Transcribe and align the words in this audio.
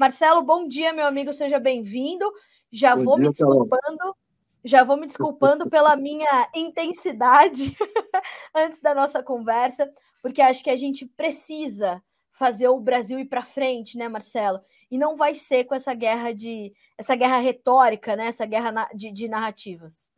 Marcelo, 0.00 0.40
bom 0.40 0.66
dia, 0.66 0.94
meu 0.94 1.06
amigo, 1.06 1.30
seja 1.30 1.60
bem-vindo. 1.60 2.24
Já 2.72 2.96
bom 2.96 3.04
vou 3.04 3.16
dia, 3.16 3.24
me 3.24 3.30
desculpando. 3.32 3.98
Carol. 3.98 4.16
Já 4.64 4.82
vou 4.82 4.96
me 4.96 5.06
desculpando 5.06 5.68
pela 5.68 5.94
minha 5.94 6.48
intensidade 6.56 7.76
antes 8.56 8.80
da 8.80 8.94
nossa 8.94 9.22
conversa, 9.22 9.92
porque 10.22 10.40
acho 10.40 10.64
que 10.64 10.70
a 10.70 10.76
gente 10.76 11.04
precisa 11.04 12.02
fazer 12.32 12.68
o 12.68 12.80
Brasil 12.80 13.18
ir 13.18 13.26
para 13.26 13.44
frente, 13.44 13.98
né, 13.98 14.08
Marcelo? 14.08 14.60
E 14.90 14.96
não 14.96 15.16
vai 15.16 15.34
ser 15.34 15.64
com 15.64 15.74
essa 15.74 15.92
guerra 15.92 16.32
de 16.32 16.72
essa 16.96 17.14
guerra 17.14 17.36
retórica, 17.36 18.16
né? 18.16 18.28
Essa 18.28 18.46
guerra 18.46 18.88
de, 18.94 19.12
de 19.12 19.28
narrativas. 19.28 20.08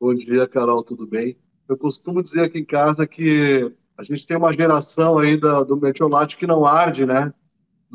Bom 0.00 0.14
dia, 0.14 0.48
Carol, 0.48 0.82
tudo 0.82 1.06
bem? 1.06 1.38
Eu 1.68 1.76
costumo 1.76 2.22
dizer 2.22 2.44
aqui 2.44 2.60
em 2.60 2.64
casa 2.64 3.06
que 3.06 3.70
a 3.98 4.02
gente 4.02 4.26
tem 4.26 4.38
uma 4.38 4.54
geração 4.54 5.18
aí 5.18 5.38
da, 5.38 5.62
do 5.62 5.76
metiolate 5.76 6.38
que 6.38 6.46
não 6.46 6.64
arde, 6.64 7.04
né? 7.04 7.30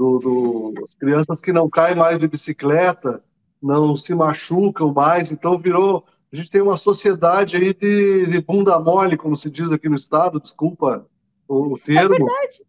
Do, 0.02 0.18
do, 0.18 0.84
as 0.84 0.96
crianças 0.96 1.40
que 1.40 1.54
não 1.54 1.70
caem 1.70 1.96
mais 1.96 2.18
de 2.18 2.28
bicicleta, 2.28 3.24
não 3.62 3.96
se 3.96 4.16
machucam 4.16 4.92
mais, 4.92 5.32
então 5.32 5.60
virou. 5.60 6.04
A 6.34 6.36
gente 6.36 6.50
tem 6.50 6.60
uma 6.60 6.76
sociedade 6.76 7.56
aí 7.56 7.72
de, 7.72 8.26
de 8.26 8.42
bunda 8.42 8.80
mole, 8.80 9.16
como 9.16 9.36
se 9.36 9.48
diz 9.48 9.72
aqui 9.72 9.88
no 9.88 9.96
estado, 9.96 10.40
desculpa 10.40 11.06
o, 11.48 11.74
o 11.74 11.78
é 11.78 11.80
termo. 11.82 12.16
É 12.16 12.18
verdade. 12.18 12.64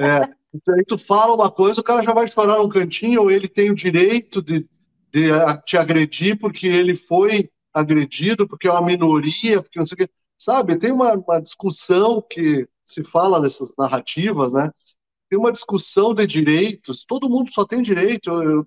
É, 0.00 0.34
então, 0.52 0.74
aí 0.74 0.84
tu 0.84 0.98
fala 0.98 1.34
uma 1.34 1.48
coisa, 1.48 1.80
o 1.80 1.84
cara 1.84 2.02
já 2.02 2.12
vai 2.12 2.26
chorar 2.26 2.58
num 2.58 2.68
cantinho, 2.68 3.22
ou 3.22 3.30
ele 3.30 3.46
tem 3.46 3.70
o 3.70 3.76
direito 3.76 4.42
de, 4.42 4.66
de 5.12 5.28
te 5.64 5.76
agredir 5.76 6.36
porque 6.36 6.66
ele 6.66 6.96
foi 6.96 7.48
agredido, 7.72 8.48
porque 8.48 8.66
é 8.66 8.72
uma 8.72 8.82
minoria, 8.82 9.62
porque 9.62 9.78
não 9.78 9.86
sei 9.86 9.94
o 9.94 9.98
quê. 9.98 10.10
Sabe, 10.36 10.76
tem 10.76 10.90
uma, 10.90 11.12
uma 11.12 11.40
discussão 11.40 12.20
que 12.20 12.66
se 12.84 13.04
fala 13.04 13.40
nessas 13.40 13.74
narrativas, 13.78 14.52
né? 14.52 14.72
Tem 15.34 15.40
uma 15.40 15.50
discussão 15.50 16.14
de 16.14 16.24
direitos, 16.28 17.04
todo 17.04 17.28
mundo 17.28 17.52
só 17.52 17.64
tem 17.64 17.82
direito. 17.82 18.30
Eu, 18.30 18.64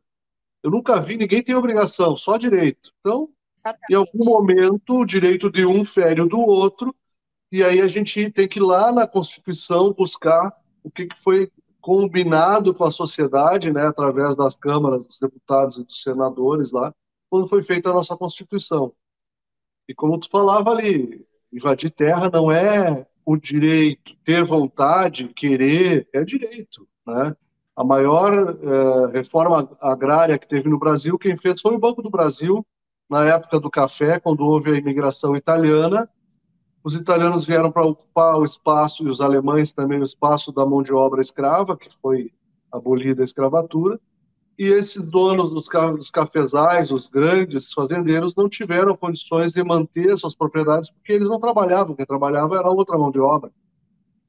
eu 0.62 0.70
nunca 0.70 1.00
vi 1.00 1.16
ninguém 1.16 1.42
tem 1.42 1.56
obrigação, 1.56 2.14
só 2.18 2.36
direito. 2.36 2.92
Então, 3.00 3.30
Exatamente. 3.58 3.90
em 3.90 3.96
algum 3.96 4.26
momento, 4.26 5.00
o 5.00 5.06
direito 5.06 5.50
de 5.50 5.66
um 5.66 5.86
fere 5.86 6.20
o 6.20 6.28
do 6.28 6.38
outro, 6.38 6.94
e 7.50 7.64
aí 7.64 7.80
a 7.80 7.88
gente 7.88 8.30
tem 8.32 8.50
que 8.50 8.60
ir 8.60 8.64
lá 8.64 8.92
na 8.92 9.08
Constituição 9.08 9.94
buscar 9.94 10.54
o 10.84 10.92
que, 10.92 11.06
que 11.06 11.24
foi 11.24 11.50
combinado 11.80 12.74
com 12.74 12.84
a 12.84 12.92
sociedade, 12.92 13.72
né, 13.72 13.88
através 13.88 14.36
das 14.36 14.58
câmaras 14.58 15.08
dos 15.08 15.22
deputados 15.22 15.78
e 15.78 15.86
dos 15.86 16.04
senadores 16.04 16.74
lá, 16.74 16.94
quando 17.30 17.48
foi 17.48 17.64
feita 17.64 17.92
a 17.92 17.94
nossa 17.94 18.18
Constituição. 18.18 18.92
E 19.88 19.96
como 19.96 20.20
tu 20.20 20.30
falava 20.30 20.72
ali, 20.72 21.26
invadir 21.50 21.92
terra 21.92 22.30
não 22.30 22.52
é 22.52 23.08
o 23.28 23.36
direito, 23.36 24.16
ter 24.24 24.42
vontade, 24.46 25.28
querer, 25.28 26.08
é 26.14 26.24
direito, 26.24 26.88
né? 27.06 27.36
A 27.76 27.84
maior 27.84 28.32
eh, 28.34 29.12
reforma 29.12 29.70
agrária 29.82 30.40
que 30.40 30.48
teve 30.48 30.70
no 30.70 30.80
Brasil, 30.80 31.20
quem 31.20 31.36
fez 31.36 31.60
foi 31.60 31.76
o 31.76 31.80
Banco 31.80 32.02
do 32.02 32.10
Brasil, 32.10 32.66
na 33.10 33.26
época 33.26 33.60
do 33.60 33.70
café, 33.70 34.18
quando 34.18 34.46
houve 34.46 34.72
a 34.72 34.78
imigração 34.78 35.36
italiana. 35.36 36.10
Os 36.82 36.96
italianos 36.96 37.46
vieram 37.46 37.70
para 37.70 37.86
ocupar 37.86 38.38
o 38.40 38.46
espaço, 38.46 39.06
e 39.06 39.10
os 39.10 39.20
alemães 39.20 39.74
também, 39.74 40.00
o 40.00 40.06
espaço 40.06 40.54
da 40.54 40.66
mão 40.66 40.82
de 40.82 40.94
obra 40.94 41.20
escrava, 41.20 41.76
que 41.76 41.94
foi 42.02 42.32
abolida 42.72 43.24
a 43.24 43.26
escravatura. 43.26 44.00
E 44.58 44.66
esses 44.66 45.06
donos 45.06 45.52
dos, 45.52 45.68
dos 45.96 46.10
cafezais, 46.10 46.92
os 46.92 47.06
grandes 47.08 47.72
fazendeiros, 47.72 48.36
não 48.36 48.50
tiveram 48.50 48.98
condições 48.98 49.54
de 49.54 49.64
manter 49.64 50.18
suas 50.18 50.36
propriedades, 50.36 50.90
porque 50.90 51.14
eles 51.14 51.30
não 51.30 51.40
trabalhavam, 51.40 51.96
quem 51.96 52.06
trabalhava 52.06 52.58
era 52.58 52.70
outra 52.70 52.98
mão 52.98 53.12
de 53.12 53.20
obra. 53.20 53.52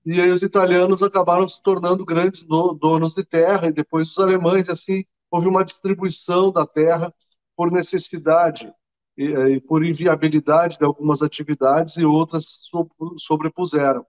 E 0.04 0.20
aí 0.20 0.30
os 0.30 0.42
italianos 0.42 1.02
acabaram 1.02 1.48
se 1.48 1.62
tornando 1.62 2.04
grandes 2.04 2.44
donos 2.44 3.14
de 3.14 3.24
terra, 3.24 3.68
e 3.68 3.72
depois 3.72 4.08
os 4.08 4.18
alemães, 4.18 4.68
assim, 4.68 5.04
houve 5.30 5.48
uma 5.48 5.64
distribuição 5.64 6.52
da 6.52 6.66
terra 6.66 7.12
por 7.56 7.70
necessidade 7.70 8.70
e, 9.16 9.24
e 9.24 9.60
por 9.60 9.84
inviabilidade 9.84 10.78
de 10.78 10.84
algumas 10.84 11.22
atividades 11.22 11.96
e 11.96 12.04
outras 12.04 12.68
sobrepuseram. 13.16 14.06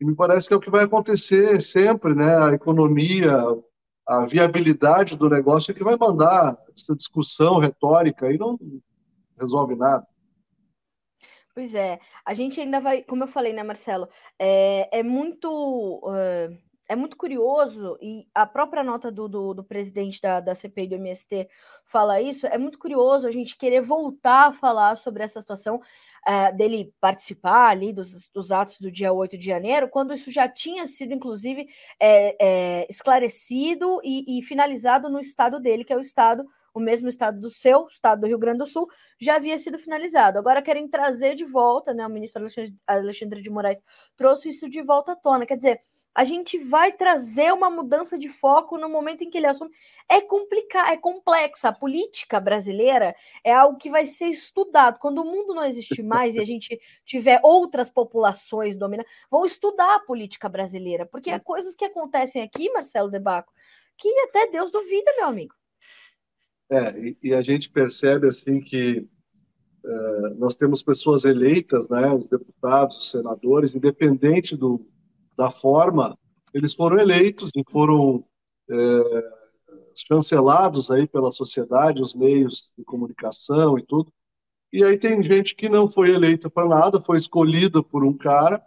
E 0.00 0.04
me 0.04 0.14
parece 0.14 0.48
que 0.48 0.54
é 0.54 0.56
o 0.56 0.60
que 0.60 0.70
vai 0.70 0.84
acontecer 0.84 1.60
sempre, 1.60 2.14
né? 2.14 2.36
A 2.36 2.52
economia, 2.52 3.38
a 4.10 4.24
viabilidade 4.24 5.16
do 5.16 5.30
negócio 5.30 5.70
é 5.70 5.74
que 5.74 5.84
vai 5.84 5.96
mandar 5.96 6.58
essa 6.76 6.96
discussão 6.96 7.60
retórica 7.60 8.28
e 8.32 8.36
não 8.36 8.58
resolve 9.38 9.76
nada. 9.76 10.04
Pois 11.54 11.76
é, 11.76 12.00
a 12.26 12.34
gente 12.34 12.60
ainda 12.60 12.80
vai, 12.80 13.02
como 13.02 13.22
eu 13.22 13.28
falei, 13.28 13.52
né, 13.52 13.62
Marcelo, 13.62 14.08
é, 14.36 14.98
é 14.98 15.02
muito 15.04 16.00
uh, 16.02 16.58
é 16.88 16.96
muito 16.96 17.16
curioso, 17.16 17.96
e 18.02 18.26
a 18.34 18.44
própria 18.44 18.82
nota 18.82 19.12
do, 19.12 19.28
do, 19.28 19.54
do, 19.54 19.62
presidente 19.62 20.20
da, 20.20 20.40
da 20.40 20.56
CPI 20.56 20.88
do 20.88 20.96
MST 20.96 21.48
fala 21.84 22.20
isso, 22.20 22.48
é 22.48 22.58
muito 22.58 22.80
curioso 22.80 23.28
a 23.28 23.30
gente 23.30 23.56
querer 23.56 23.80
voltar 23.80 24.48
a 24.48 24.52
falar 24.52 24.96
sobre 24.96 25.22
essa 25.22 25.40
situação 25.40 25.80
uh, 26.28 26.56
dele 26.56 26.92
participar 27.00 27.68
ali 27.68 27.92
dos, 27.92 28.28
dos 28.28 28.52
atos 28.52 28.78
do 28.78 28.90
dia 28.90 29.12
8 29.12 29.36
de 29.36 29.46
janeiro, 29.46 29.88
quando 29.88 30.14
isso 30.14 30.30
já 30.30 30.48
tinha 30.48 30.86
sido, 30.86 31.12
inclusive, 31.12 31.68
é, 31.98 32.36
é, 32.40 32.86
esclarecido 32.90 34.00
e, 34.04 34.38
e 34.38 34.42
finalizado 34.42 35.08
no 35.08 35.20
estado 35.20 35.60
dele, 35.60 35.84
que 35.84 35.92
é 35.92 35.96
o 35.96 36.00
estado 36.00 36.44
o 36.72 36.80
mesmo 36.80 37.08
estado 37.08 37.40
do 37.40 37.50
seu, 37.50 37.86
estado 37.88 38.20
do 38.20 38.26
Rio 38.26 38.38
Grande 38.38 38.58
do 38.58 38.66
Sul, 38.66 38.88
já 39.20 39.36
havia 39.36 39.58
sido 39.58 39.78
finalizado. 39.78 40.38
Agora 40.38 40.62
querem 40.62 40.88
trazer 40.88 41.34
de 41.34 41.44
volta, 41.44 41.92
né? 41.92 42.06
O 42.06 42.10
ministro 42.10 42.40
Alexandre, 42.40 42.76
Alexandre 42.86 43.42
de 43.42 43.50
Moraes 43.50 43.82
trouxe 44.16 44.48
isso 44.48 44.68
de 44.68 44.82
volta 44.82 45.12
à 45.12 45.16
tona. 45.16 45.46
Quer 45.46 45.56
dizer, 45.56 45.80
a 46.14 46.24
gente 46.24 46.58
vai 46.58 46.92
trazer 46.92 47.52
uma 47.52 47.70
mudança 47.70 48.18
de 48.18 48.28
foco 48.28 48.76
no 48.76 48.88
momento 48.88 49.22
em 49.22 49.30
que 49.30 49.38
ele 49.38 49.46
assume. 49.46 49.70
É 50.08 50.20
complicado, 50.20 50.90
é 50.90 50.96
complexa. 50.96 51.68
A 51.68 51.72
política 51.72 52.40
brasileira 52.40 53.14
é 53.44 53.52
algo 53.52 53.78
que 53.78 53.88
vai 53.88 54.04
ser 54.04 54.26
estudado. 54.26 54.98
Quando 54.98 55.22
o 55.22 55.24
mundo 55.24 55.54
não 55.54 55.64
existir 55.64 56.02
mais 56.02 56.34
e 56.34 56.40
a 56.40 56.44
gente 56.44 56.78
tiver 57.04 57.40
outras 57.44 57.88
populações 57.88 58.74
dominando, 58.74 59.06
vão 59.30 59.44
estudar 59.44 59.94
a 59.94 60.00
política 60.00 60.48
brasileira, 60.48 61.06
porque 61.06 61.30
há 61.30 61.38
coisas 61.38 61.76
que 61.76 61.84
acontecem 61.84 62.42
aqui, 62.42 62.70
Marcelo 62.70 63.10
Debaco, 63.10 63.52
que 63.96 64.08
até 64.20 64.48
Deus 64.48 64.72
duvida, 64.72 65.12
meu 65.16 65.26
amigo. 65.26 65.54
É, 66.70 66.90
e, 66.98 67.18
e 67.22 67.34
a 67.34 67.42
gente 67.42 67.70
percebe 67.70 68.26
assim 68.26 68.60
que 68.60 69.06
é, 69.84 70.28
nós 70.36 70.56
temos 70.56 70.82
pessoas 70.82 71.24
eleitas, 71.24 71.88
né, 71.88 72.12
os 72.12 72.26
deputados, 72.26 72.98
os 72.98 73.10
senadores, 73.10 73.74
independente 73.74 74.56
do, 74.56 74.86
da 75.36 75.50
forma, 75.50 76.18
eles 76.52 76.74
foram 76.74 76.98
eleitos 76.98 77.50
e 77.56 77.62
foram 77.70 78.24
é, 78.70 79.22
chancelados 79.94 80.90
aí 80.90 81.06
pela 81.06 81.32
sociedade, 81.32 82.02
os 82.02 82.14
meios 82.14 82.72
de 82.76 82.84
comunicação 82.84 83.78
e 83.78 83.82
tudo. 83.82 84.12
E 84.72 84.84
aí 84.84 84.98
tem 84.98 85.22
gente 85.22 85.54
que 85.54 85.68
não 85.68 85.88
foi 85.88 86.10
eleita 86.10 86.48
para 86.48 86.68
nada, 86.68 87.00
foi 87.00 87.16
escolhida 87.16 87.82
por 87.82 88.04
um 88.04 88.16
cara, 88.16 88.62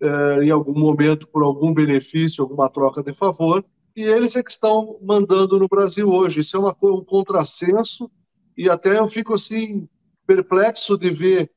é, 0.00 0.44
em 0.44 0.50
algum 0.50 0.78
momento 0.78 1.26
por 1.28 1.42
algum 1.42 1.72
benefício, 1.72 2.42
alguma 2.42 2.68
troca 2.68 3.02
de 3.02 3.12
favor, 3.12 3.64
e 3.94 4.02
eles 4.02 4.36
é 4.36 4.42
que 4.42 4.50
estão 4.50 4.98
mandando 5.02 5.58
no 5.58 5.68
Brasil 5.68 6.08
hoje. 6.08 6.40
Isso 6.40 6.56
é 6.56 6.60
uma, 6.60 6.76
um 6.82 7.04
contrassenso 7.04 8.10
e 8.56 8.68
até 8.68 8.98
eu 8.98 9.08
fico 9.08 9.34
assim 9.34 9.88
perplexo 10.26 10.98
de 10.98 11.10
ver 11.10 11.50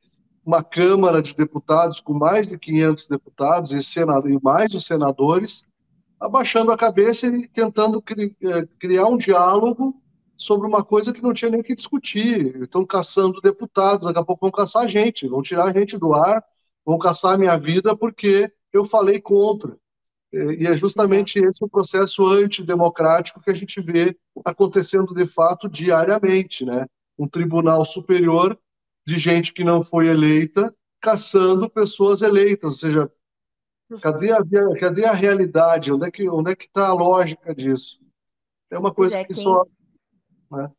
uma 0.49 0.63
Câmara 0.63 1.21
de 1.21 1.35
Deputados 1.35 1.99
com 1.99 2.11
mais 2.11 2.49
de 2.49 2.57
500 2.57 3.07
deputados 3.07 3.71
e, 3.71 3.83
senado, 3.83 4.27
e 4.27 4.41
mais 4.41 4.71
de 4.71 4.81
senadores 4.81 5.69
abaixando 6.19 6.71
a 6.71 6.77
cabeça 6.77 7.27
e 7.27 7.47
tentando 7.47 8.01
cri, 8.01 8.35
é, 8.41 8.65
criar 8.79 9.05
um 9.05 9.15
diálogo 9.15 10.01
sobre 10.35 10.67
uma 10.67 10.83
coisa 10.83 11.13
que 11.13 11.21
não 11.21 11.33
tinha 11.33 11.51
nem 11.51 11.61
que 11.61 11.75
discutir. 11.75 12.63
Estão 12.63 12.83
caçando 12.83 13.39
deputados, 13.41 14.07
daqui 14.07 14.17
a 14.17 14.23
pouco 14.23 14.41
vão 14.41 14.51
caçar 14.51 14.85
a 14.85 14.87
gente, 14.87 15.27
vão 15.27 15.43
tirar 15.43 15.65
a 15.65 15.71
gente 15.71 15.99
do 15.99 16.15
ar, 16.15 16.43
vão 16.83 16.97
caçar 16.97 17.35
a 17.35 17.37
minha 17.37 17.55
vida 17.55 17.95
porque 17.95 18.51
eu 18.73 18.83
falei 18.83 19.21
contra. 19.21 19.77
E 20.33 20.65
é 20.65 20.75
justamente 20.75 21.37
esse 21.37 21.63
o 21.63 21.69
processo 21.69 22.25
antidemocrático 22.25 23.39
que 23.39 23.51
a 23.51 23.55
gente 23.55 23.79
vê 23.79 24.17
acontecendo 24.43 25.13
de 25.13 25.27
fato 25.27 25.69
diariamente, 25.69 26.65
né? 26.65 26.87
Um 27.19 27.27
tribunal 27.27 27.85
superior 27.85 28.57
de 29.09 29.17
gente 29.17 29.51
que 29.51 29.63
não 29.63 29.83
foi 29.83 30.07
eleita 30.07 30.73
caçando 31.01 31.69
pessoas 31.69 32.21
eleitas, 32.21 32.71
ou 32.73 32.77
seja, 32.77 33.11
cadê 34.01 34.31
a, 34.31 34.37
cadê 34.79 35.05
a 35.05 35.13
realidade? 35.13 35.91
Onde 35.91 36.07
é 36.07 36.11
que 36.11 36.29
onde 36.29 36.51
é 36.51 36.55
que 36.55 36.65
está 36.65 36.87
a 36.87 36.93
lógica 36.93 37.55
disso? 37.55 37.99
É 38.69 38.77
uma 38.77 38.93
coisa 38.93 39.17
é, 39.17 39.23
que 39.23 39.33
quem... 39.33 39.43
só 39.43 39.65
né? 40.51 40.69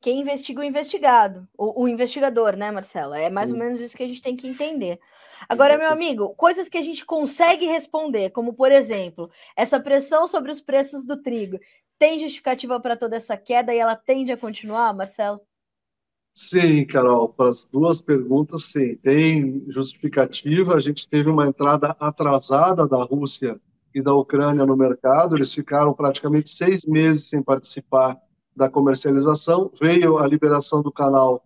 quem 0.00 0.20
investiga 0.20 0.60
o 0.60 0.64
investigado, 0.64 1.48
o, 1.56 1.84
o, 1.84 1.88
investigador, 1.88 2.56
né, 2.56 2.70
Marcela? 2.70 3.18
É 3.18 3.30
mais 3.30 3.52
ou 3.52 3.56
menos 3.56 3.80
isso 3.80 3.96
que 3.96 4.02
a 4.02 4.08
gente 4.08 4.20
tem 4.20 4.36
que 4.36 4.48
entender. 4.48 4.98
Agora, 5.48 5.78
meu 5.78 5.88
amigo, 5.88 6.34
coisas 6.34 6.68
que 6.68 6.76
a 6.76 6.82
gente 6.82 7.04
consegue 7.04 7.66
responder, 7.66 8.30
como 8.30 8.52
por 8.52 8.70
exemplo, 8.72 9.30
essa 9.56 9.80
pressão 9.80 10.26
sobre 10.26 10.50
os 10.50 10.60
preços 10.60 11.04
do 11.04 11.22
trigo, 11.22 11.58
tem 11.98 12.18
justificativa 12.18 12.80
para 12.80 12.96
toda 12.96 13.16
essa 13.16 13.36
queda 13.36 13.72
e 13.72 13.78
ela 13.78 13.94
tende 13.94 14.32
a 14.32 14.36
continuar, 14.36 14.92
Marcelo? 14.92 15.40
Sim, 16.34 16.86
Carol, 16.86 17.28
para 17.28 17.50
as 17.50 17.66
duas 17.66 18.00
perguntas, 18.00 18.64
sim, 18.64 18.96
tem 18.96 19.64
justificativa. 19.68 20.74
A 20.74 20.80
gente 20.80 21.06
teve 21.08 21.28
uma 21.28 21.46
entrada 21.46 21.94
atrasada 22.00 22.88
da 22.88 23.02
Rússia 23.04 23.60
e 23.94 24.00
da 24.00 24.14
Ucrânia 24.14 24.64
no 24.64 24.76
mercado. 24.76 25.36
Eles 25.36 25.52
ficaram 25.52 25.92
praticamente 25.92 26.48
seis 26.48 26.86
meses 26.86 27.28
sem 27.28 27.42
participar 27.42 28.18
da 28.56 28.68
comercialização. 28.68 29.70
Veio 29.78 30.18
a 30.18 30.26
liberação 30.26 30.82
do 30.82 30.90
canal 30.90 31.44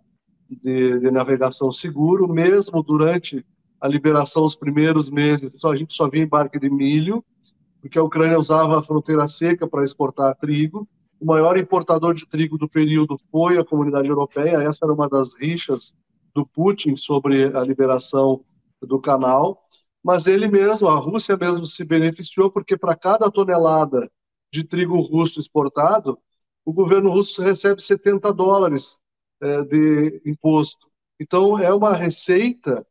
de, 0.48 1.00
de 1.00 1.10
navegação 1.10 1.72
seguro, 1.72 2.28
mesmo 2.28 2.80
durante 2.82 3.44
a 3.80 3.88
liberação, 3.88 4.44
os 4.44 4.54
primeiros 4.54 5.10
meses, 5.10 5.64
a 5.64 5.76
gente 5.76 5.92
só 5.92 6.08
via 6.08 6.22
embarque 6.22 6.58
de 6.58 6.70
milho, 6.70 7.24
porque 7.80 7.98
a 7.98 8.02
Ucrânia 8.02 8.38
usava 8.38 8.78
a 8.78 8.82
fronteira 8.82 9.28
seca 9.28 9.66
para 9.66 9.84
exportar 9.84 10.36
trigo. 10.36 10.88
O 11.20 11.26
maior 11.26 11.56
importador 11.56 12.14
de 12.14 12.26
trigo 12.26 12.58
do 12.58 12.68
período 12.68 13.16
foi 13.30 13.58
a 13.58 13.64
comunidade 13.64 14.08
europeia. 14.08 14.62
Essa 14.62 14.84
era 14.84 14.92
uma 14.92 15.08
das 15.08 15.34
rixas 15.34 15.94
do 16.34 16.46
Putin 16.46 16.96
sobre 16.96 17.44
a 17.56 17.60
liberação 17.62 18.44
do 18.82 19.00
canal. 19.00 19.62
Mas 20.02 20.26
ele 20.26 20.46
mesmo, 20.46 20.88
a 20.88 20.94
Rússia 20.96 21.36
mesmo 21.36 21.66
se 21.66 21.84
beneficiou, 21.84 22.50
porque 22.50 22.76
para 22.76 22.94
cada 22.94 23.30
tonelada 23.30 24.10
de 24.52 24.62
trigo 24.62 25.00
russo 25.00 25.40
exportado, 25.40 26.18
o 26.64 26.72
governo 26.72 27.10
russo 27.10 27.42
recebe 27.42 27.80
70 27.82 28.32
dólares 28.32 28.98
é, 29.40 29.62
de 29.62 30.22
imposto. 30.24 30.86
Então, 31.18 31.58
é 31.58 31.72
uma 31.72 31.92
receita 31.94 32.86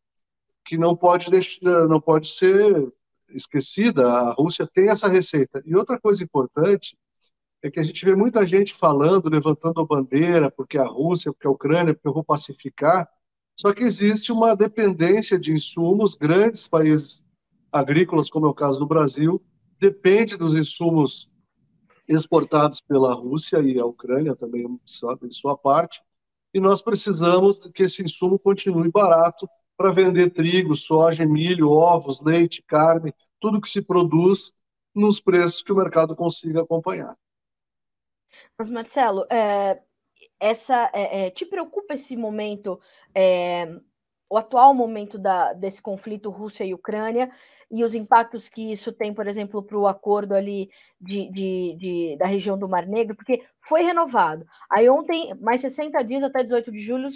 que 0.66 0.78
não 0.78 0.96
pode, 0.96 1.30
deixar, 1.30 1.88
não 1.88 2.02
pode 2.02 2.28
ser 2.28 2.92
esquecida. 3.30 4.08
A 4.12 4.34
Rússia 4.34 4.68
tem 4.74 4.90
essa 4.90 5.08
receita. 5.08 5.62
E 5.66 5.76
outra 5.76 6.00
coisa 6.00 6.24
importante 6.24 6.98
é 7.62 7.72
que 7.72 7.80
a 7.80 7.84
gente 7.84 8.06
vê 8.06 8.16
muita 8.16 8.46
gente 8.46 8.74
falando, 8.74 9.30
levantando 9.30 9.82
a 9.82 9.86
bandeira, 9.86 10.52
porque 10.52 10.78
a 10.78 10.86
Rússia, 10.86 11.32
porque 11.32 11.48
a 11.48 11.52
Ucrânia, 11.52 11.94
porque 11.94 12.08
eu 12.08 12.14
vou 12.14 12.24
pacificar. 12.24 13.10
Só 13.56 13.74
que 13.74 13.84
existe 13.84 14.32
uma 14.32 14.56
dependência 14.56 15.40
de 15.40 15.52
insumos, 15.52 16.16
grandes 16.16 16.68
países 16.68 17.24
agrícolas, 17.72 18.30
como 18.30 18.46
é 18.46 18.50
o 18.50 18.54
caso 18.54 18.80
do 18.80 18.86
Brasil, 18.86 19.42
depende 19.80 20.38
dos 20.38 20.56
insumos 20.56 21.30
exportados 22.08 22.82
pela 22.82 23.14
Rússia 23.14 23.60
e 23.62 23.80
a 23.80 23.86
Ucrânia 23.86 24.36
também 24.36 24.64
em 24.64 25.32
sua 25.32 25.58
parte, 25.58 26.02
e 26.54 26.60
nós 26.60 26.82
precisamos 26.82 27.68
que 27.74 27.84
esse 27.84 28.02
insumo 28.04 28.40
continue 28.40 28.90
barato 28.90 29.48
para 29.76 29.92
vender 29.92 30.32
trigo, 30.32 30.76
soja, 30.76 31.26
milho, 31.26 31.70
ovos, 31.70 32.22
leite, 32.22 32.64
carne, 32.66 33.14
tudo 33.42 33.60
que 33.60 33.70
se 33.70 33.82
produz 33.82 34.52
nos 34.94 35.20
preços 35.20 35.62
que 35.62 35.74
o 35.74 35.76
mercado 35.76 36.16
consiga 36.16 36.62
acompanhar. 36.62 37.16
Mas, 38.58 38.70
Marcelo, 38.70 39.26
é, 39.32 39.80
essa, 40.40 40.90
é, 40.94 41.28
é, 41.28 41.30
te 41.30 41.46
preocupa 41.46 41.94
esse 41.94 42.16
momento, 42.16 42.80
é, 43.14 43.68
o 44.30 44.38
atual 44.38 44.74
momento 44.74 45.18
da, 45.18 45.54
desse 45.54 45.82
conflito 45.82 46.30
Rússia 46.30 46.64
e 46.64 46.74
Ucrânia 46.74 47.32
e 47.70 47.84
os 47.84 47.96
impactos 47.96 48.48
que 48.48 48.72
isso 48.72 48.92
tem, 48.92 49.14
por 49.14 49.28
exemplo, 49.28 49.64
para 49.64 49.78
o 49.78 49.88
acordo 49.88 50.36
ali 50.36 50.70
de, 51.00 51.30
de, 51.32 51.76
de, 51.78 52.18
da 52.18 52.26
região 52.26 52.58
do 52.58 52.70
Mar 52.70 52.86
Negro, 52.86 53.16
porque 53.16 53.44
foi 53.68 53.82
renovado. 53.82 54.46
Aí 54.70 54.90
ontem, 54.90 55.34
mais 55.42 55.62
60 55.62 56.04
dias 56.04 56.24
até 56.24 56.44
18 56.44 56.72
de 56.72 56.80
julho, 56.80 57.10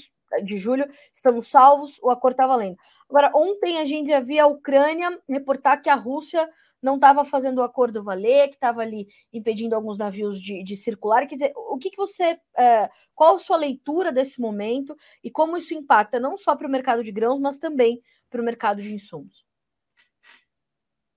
de 0.43 0.57
julho, 0.57 0.87
estamos 1.13 1.47
salvos, 1.47 1.99
o 2.01 2.09
acordo 2.09 2.33
está 2.33 2.47
valendo. 2.47 2.77
Agora, 3.09 3.31
ontem 3.35 3.79
a 3.79 3.85
gente 3.85 4.09
já 4.09 4.19
via 4.19 4.43
a 4.43 4.47
Ucrânia 4.47 5.19
reportar 5.27 5.81
que 5.81 5.89
a 5.89 5.95
Rússia 5.95 6.47
não 6.81 6.95
estava 6.95 7.25
fazendo 7.25 7.59
o 7.59 7.63
acordo 7.63 8.03
valer, 8.03 8.49
que 8.49 8.55
estava 8.55 8.81
ali 8.81 9.07
impedindo 9.31 9.75
alguns 9.75 9.97
navios 9.97 10.41
de, 10.41 10.63
de, 10.63 10.75
circular. 10.75 11.27
Quer 11.27 11.35
dizer, 11.35 11.53
o 11.55 11.77
que, 11.77 11.89
que 11.89 11.97
você. 11.97 12.39
É, 12.57 12.89
qual 13.15 13.35
a 13.35 13.39
sua 13.39 13.57
leitura 13.57 14.11
desse 14.11 14.39
momento 14.39 14.95
e 15.23 15.29
como 15.29 15.57
isso 15.57 15.73
impacta 15.73 16.19
não 16.19 16.37
só 16.37 16.55
para 16.55 16.67
o 16.67 16.71
mercado 16.71 17.03
de 17.03 17.11
grãos, 17.11 17.39
mas 17.39 17.57
também 17.57 18.01
para 18.29 18.41
o 18.41 18.45
mercado 18.45 18.81
de 18.81 18.93
insumos? 18.93 19.45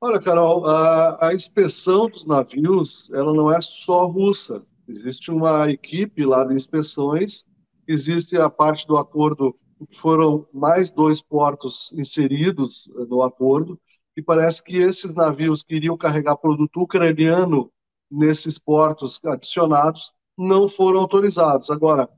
Olha, 0.00 0.20
Carol, 0.20 0.67
a, 0.67 1.29
a 1.29 1.35
inspeção 1.35 2.09
dos 2.09 2.26
navios 2.26 3.09
ela 3.12 3.32
não 3.32 3.53
é 3.53 3.61
só 3.61 4.06
russa. 4.06 4.64
Existe 4.88 5.31
uma 5.31 5.70
equipe 5.70 6.25
lá 6.25 6.44
de 6.44 6.55
inspeções 6.55 7.47
existe 7.87 8.37
a 8.37 8.49
parte 8.49 8.87
do 8.87 8.97
acordo, 8.97 9.56
foram 9.97 10.47
mais 10.53 10.91
dois 10.91 11.20
portos 11.20 11.93
inseridos 11.93 12.91
eh, 12.97 13.05
no 13.06 13.23
acordo, 13.23 13.81
e 14.17 14.23
parece 14.23 14.62
que 14.62 14.76
esses 14.76 15.14
navios 15.14 15.62
que 15.62 15.75
iriam 15.76 15.97
carregar 15.97 16.37
produto 16.37 16.81
ucraniano 16.81 17.70
nesses 18.11 18.59
portos 18.59 19.20
adicionados 19.25 20.12
não 20.37 20.69
foram 20.69 21.00
autorizados. 21.00 21.70
Agora, 21.70 22.09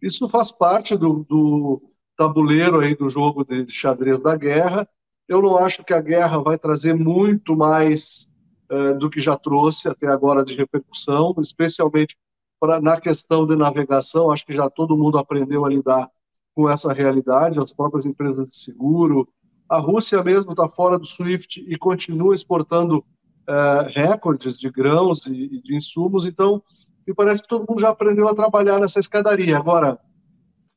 isso 0.00 0.28
faz 0.28 0.52
parte 0.52 0.96
do, 0.96 1.24
do 1.28 1.82
tabuleiro 2.16 2.80
aí 2.80 2.94
do 2.94 3.08
jogo 3.08 3.44
de, 3.44 3.68
xadrez 3.68 4.18
da 4.20 4.36
guerra. 4.36 4.88
Eu 5.28 5.40
não 5.42 5.56
acho 5.56 5.84
que 5.84 5.94
a 5.94 6.00
guerra 6.00 6.38
vai 6.38 6.58
trazer 6.58 6.94
muito 6.94 7.56
mais 7.56 8.28
uh, 8.70 8.98
do 8.98 9.10
que 9.10 9.20
já 9.20 9.36
trouxe 9.36 9.88
até 9.88 10.06
agora 10.06 10.44
de 10.44 10.54
repercussão, 10.54 11.34
especialmente 11.40 12.16
pra, 12.60 12.80
na 12.80 13.00
questão 13.00 13.46
de 13.46 13.56
navegação, 13.56 14.30
acho 14.30 14.46
que 14.46 14.54
já 14.54 14.70
todo 14.70 14.96
mundo 14.96 15.18
aprendeu 15.18 15.64
a 15.64 15.68
lidar 15.68 16.08
com 16.54 16.68
essa 16.68 16.92
realidade, 16.92 17.58
as 17.58 17.72
próprias 17.72 18.06
empresas 18.06 18.48
de 18.48 18.56
seguro. 18.56 19.28
A 19.72 19.78
Rússia 19.78 20.22
mesmo 20.22 20.52
está 20.52 20.68
fora 20.68 20.98
do 20.98 21.06
SWIFT 21.06 21.64
e 21.66 21.78
continua 21.78 22.34
exportando 22.34 23.02
é, 23.48 24.02
recordes 24.02 24.58
de 24.58 24.70
grãos 24.70 25.24
e, 25.24 25.62
de 25.62 25.74
insumos, 25.74 26.26
então 26.26 26.62
me 27.06 27.14
parece 27.14 27.40
que 27.40 27.48
todo 27.48 27.64
mundo 27.66 27.80
já 27.80 27.88
aprendeu 27.88 28.28
a 28.28 28.34
trabalhar 28.34 28.78
nessa 28.78 29.00
escadaria. 29.00 29.56
Agora, 29.56 29.98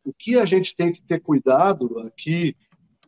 o 0.01 0.13
que 0.17 0.39
a 0.39 0.45
gente 0.45 0.73
tem 0.73 0.93
que 0.93 1.03
ter 1.03 1.19
cuidado 1.19 1.99
aqui 2.07 2.55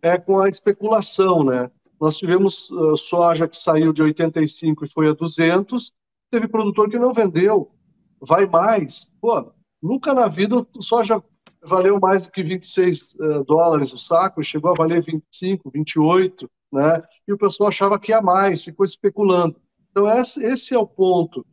é 0.02 0.18
com 0.18 0.42
a 0.42 0.50
especulação, 0.50 1.46
né? 1.46 1.72
Nós 2.02 2.18
tivemos 2.18 2.70
uh, 2.70 2.98
soja 2.98 3.48
que 3.48 3.56
saiu 3.56 3.94
de 3.94 4.04
85 4.04 4.84
e 4.84 4.90
foi 4.90 5.08
a 5.08 5.14
200, 5.14 5.94
teve 6.30 6.50
produtor 6.50 6.90
que 6.90 7.00
não 7.00 7.14
vendeu, 7.14 7.72
vai 8.20 8.46
mais. 8.46 9.10
Pô, 9.22 9.54
nunca 9.82 10.14
na 10.14 10.28
vida 10.28 10.68
soja 10.82 11.24
valeu 11.68 12.00
mais 12.00 12.26
do 12.26 12.32
que 12.32 12.44
26 12.44 13.14
uh, 13.14 13.24
eh, 13.24 13.44
dólares 13.44 13.94
o 13.94 13.98
saco, 13.98 14.44
chegou 14.44 14.72
a 14.72 14.76
valer 14.76 15.04
25, 15.04 15.70
28, 15.70 16.50
né? 16.72 17.02
E 17.28 17.34
o 17.34 17.38
pessoal 17.38 17.70
achava 17.70 18.00
que 18.00 18.12
ia 18.12 18.22
mais, 18.22 18.64
ficou 18.64 18.86
especulando. 18.86 19.56
Então, 19.92 20.08
esse 20.18 20.74
é 20.74 20.78
o 20.78 20.88
ponto. 20.88 21.46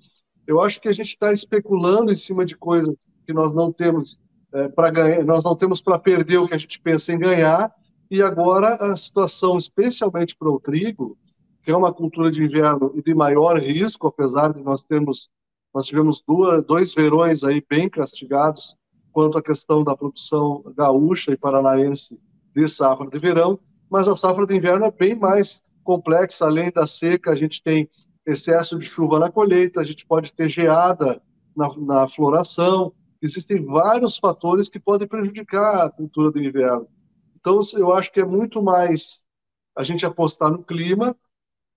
Eu 0.47 0.61
acho 0.61 0.81
que 0.81 0.89
a 0.89 0.93
gente 0.93 1.09
está 1.09 1.33
especulando 1.33 2.13
em 2.13 2.17
cima 2.17 2.45
de 2.45 2.57
coisas 2.57 2.95
que 3.27 3.33
nós 3.33 3.55
não 3.55 3.73
temos 3.73 4.19
é, 4.53 4.69
para 4.69 4.91
ganhar, 4.91 5.25
nós 5.25 5.43
não 5.43 5.57
temos 5.57 5.81
para 5.81 5.99
perder 5.99 6.39
o 6.39 6.47
que 6.47 6.55
a 6.55 6.59
gente 6.59 6.81
pensa 6.81 7.13
em 7.13 7.19
ganhar. 7.19 7.73
E 8.11 8.23
agora 8.23 8.75
a 8.75 8.97
situação, 8.97 9.57
especialmente 9.57 10.37
para 10.37 10.51
o 10.51 10.61
trigo, 10.61 11.19
que 11.63 11.71
é 11.71 11.77
uma 11.77 11.93
cultura 11.93 12.31
de 12.31 12.45
inverno 12.45 12.93
e 12.95 13.03
de 13.03 13.15
maior 13.15 13.59
risco, 13.59 14.07
apesar 14.07 14.53
de 14.53 14.63
nós 14.63 14.83
termos 14.83 15.31
nós 15.75 15.87
tivemos 15.87 16.23
duas, 16.25 16.65
dois 16.65 16.95
verões 16.95 17.43
aí 17.43 17.61
bem 17.69 17.89
castigados 17.89 18.77
quanto 19.15 19.39
à 19.39 19.43
questão 19.43 19.85
da 19.85 19.97
produção 19.97 20.65
gaúcha 20.77 21.31
e 21.31 21.37
paranaense 21.37 22.19
de 22.55 22.67
safra 22.67 23.09
de 23.09 23.19
verão, 23.19 23.59
mas 23.89 24.09
a 24.09 24.17
safra 24.17 24.45
de 24.45 24.57
inverno 24.57 24.85
é 24.85 24.91
bem 24.91 25.15
mais 25.15 25.63
complexa. 25.85 26.45
Além 26.45 26.71
da 26.73 26.85
seca, 26.85 27.31
a 27.31 27.37
gente 27.37 27.63
tem 27.63 27.89
excesso 28.27 28.77
de 28.77 28.85
chuva 28.85 29.21
na 29.21 29.31
colheita, 29.31 29.81
a 29.81 29.85
gente 29.85 30.05
pode 30.05 30.33
ter 30.33 30.49
geada 30.49 31.23
na, 31.57 31.73
na 31.79 32.07
floração. 32.09 32.93
Existem 33.23 33.65
vários 33.65 34.19
fatores 34.19 34.69
que 34.69 34.81
podem 34.81 35.07
prejudicar 35.07 35.87
a 35.87 35.91
cultura 35.91 36.33
do 36.33 36.43
inverno. 36.43 36.89
Então, 37.37 37.61
eu 37.77 37.95
acho 37.95 38.11
que 38.13 38.21
é 38.21 38.25
muito 38.25 38.61
mais 38.61 39.23
a 39.77 39.85
gente 39.85 40.05
apostar 40.05 40.51
no 40.51 40.65
clima. 40.65 41.17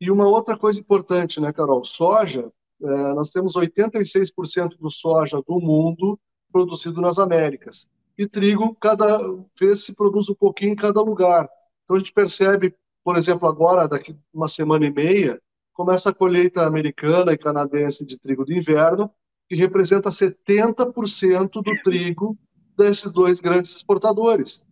E 0.02 0.10
uma 0.10 0.28
outra 0.28 0.58
coisa 0.58 0.80
importante, 0.80 1.40
né, 1.40 1.54
Carol? 1.54 1.84
Soja 1.84 2.52
é, 2.82 3.14
nós 3.14 3.32
temos 3.32 3.54
86% 3.56 4.78
do 4.80 4.90
soja 4.90 5.42
do 5.48 5.60
mundo 5.60 6.20
produzido 6.52 7.02
nas 7.02 7.20
Américas. 7.20 7.88
E 8.18 8.28
trigo, 8.28 8.76
cada 8.82 9.20
vez 9.60 9.84
se 9.84 9.94
produz 9.94 10.30
um 10.30 10.36
pouquinho 10.36 10.74
em 10.74 10.76
cada 10.76 11.02
lugar. 11.02 11.48
Então 11.84 11.96
a 11.96 12.00
gente 12.00 12.12
percebe, 12.12 12.74
por 13.04 13.16
exemplo, 13.16 13.48
agora, 13.48 13.88
daqui 13.88 14.16
uma 14.34 14.48
semana 14.48 14.86
e 14.86 14.92
meia, 14.92 15.40
começa 15.74 16.10
a 16.10 16.14
colheita 16.14 16.66
americana 16.66 17.32
e 17.32 17.38
canadense 17.38 18.04
de 18.04 18.18
trigo 18.18 18.44
de 18.44 18.58
inverno, 18.58 19.10
que 19.48 19.56
representa 19.56 20.10
70% 20.10 21.62
do 21.62 21.82
trigo 21.84 22.38
desses 22.76 23.14
dois 23.14 23.40
grandes 23.40 23.76
exportadores. 23.76 24.64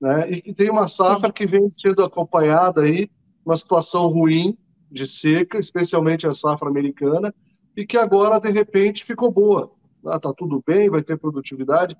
Né? 0.00 0.30
E 0.30 0.42
que 0.42 0.54
tem 0.54 0.70
uma 0.70 0.86
safra 0.86 1.28
Sim. 1.28 1.32
que 1.32 1.46
vem 1.46 1.70
sendo 1.70 2.02
acompanhada 2.04 2.82
aí, 2.82 3.10
uma 3.44 3.56
situação 3.56 4.06
ruim 4.06 4.56
de 4.90 5.06
seca, 5.06 5.58
especialmente 5.58 6.26
a 6.26 6.32
safra 6.32 6.68
americana, 6.68 7.34
e 7.76 7.84
que 7.84 7.98
agora, 7.98 8.38
de 8.38 8.50
repente, 8.50 9.04
ficou 9.04 9.30
boa. 9.30 9.73
Ah, 10.06 10.18
tá 10.18 10.32
tudo 10.36 10.62
bem, 10.66 10.90
vai 10.90 11.02
ter 11.02 11.18
produtividade. 11.18 11.96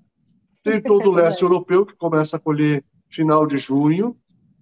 Tem 0.63 0.81
todo 0.83 1.11
o 1.11 1.13
leste 1.13 1.43
europeu 1.43 1.85
que 1.87 1.97
começa 1.97 2.37
a 2.37 2.41
colher 2.41 2.85
final 3.09 3.47
de 3.47 3.59
junho, 3.59 4.17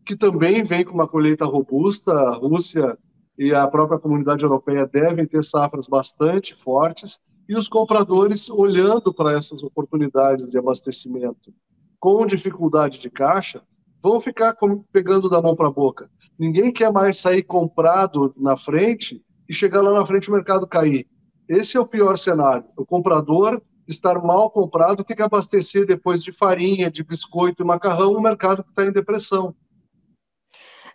que 0.05 0.17
também 0.17 0.63
vem 0.63 0.85
com 0.85 0.95
uma 0.95 1.09
colheita 1.09 1.45
robusta. 1.45 2.13
A 2.13 2.35
Rússia 2.35 2.99
e 3.39 3.55
a 3.55 3.67
própria 3.67 3.99
comunidade 3.99 4.43
europeia 4.43 4.87
devem 4.87 5.27
ter 5.27 5.43
safras 5.43 5.87
bastante 5.87 6.55
fortes, 6.55 7.19
e 7.49 7.57
os 7.57 7.69
compradores, 7.69 8.49
olhando 8.49 9.13
para 9.13 9.33
essas 9.33 9.63
oportunidades 9.63 10.49
de 10.49 10.57
abastecimento 10.59 11.53
com 11.99 12.27
dificuldade 12.27 12.99
de 12.99 13.09
caixa, 13.09 13.63
vão 14.03 14.21
ficar 14.21 14.57
pegando 14.91 15.29
da 15.29 15.41
mão 15.41 15.55
para 15.55 15.69
a 15.69 15.73
boca. 15.73 16.11
Ninguém 16.37 16.73
quer 16.73 16.91
mais 16.91 17.19
sair 17.19 17.45
comprado 17.45 18.35
na 18.37 18.57
frente 18.57 19.23
e 19.49 19.55
chegar 19.55 19.81
lá 19.83 19.93
na 19.93 20.05
frente 20.05 20.29
o 20.29 20.33
mercado 20.33 20.67
cair. 20.67 21.07
Esse 21.53 21.77
é 21.77 21.81
o 21.81 21.87
pior 21.87 22.17
cenário. 22.17 22.65
O 22.77 22.87
comprador 22.87 23.61
estar 23.87 24.23
mal 24.23 24.51
comprado 24.51 25.05
ter 25.05 25.15
que 25.15 25.23
abastecer 25.23 25.85
depois 25.85 26.23
de 26.23 26.33
farinha, 26.33 26.91
de 26.91 27.05
biscoito 27.05 27.63
e 27.63 27.67
macarrão, 27.67 28.15
um 28.15 28.23
mercado 28.23 28.65
que 28.65 28.71
está 28.71 28.87
em 28.87 28.93
depressão. 28.93 29.55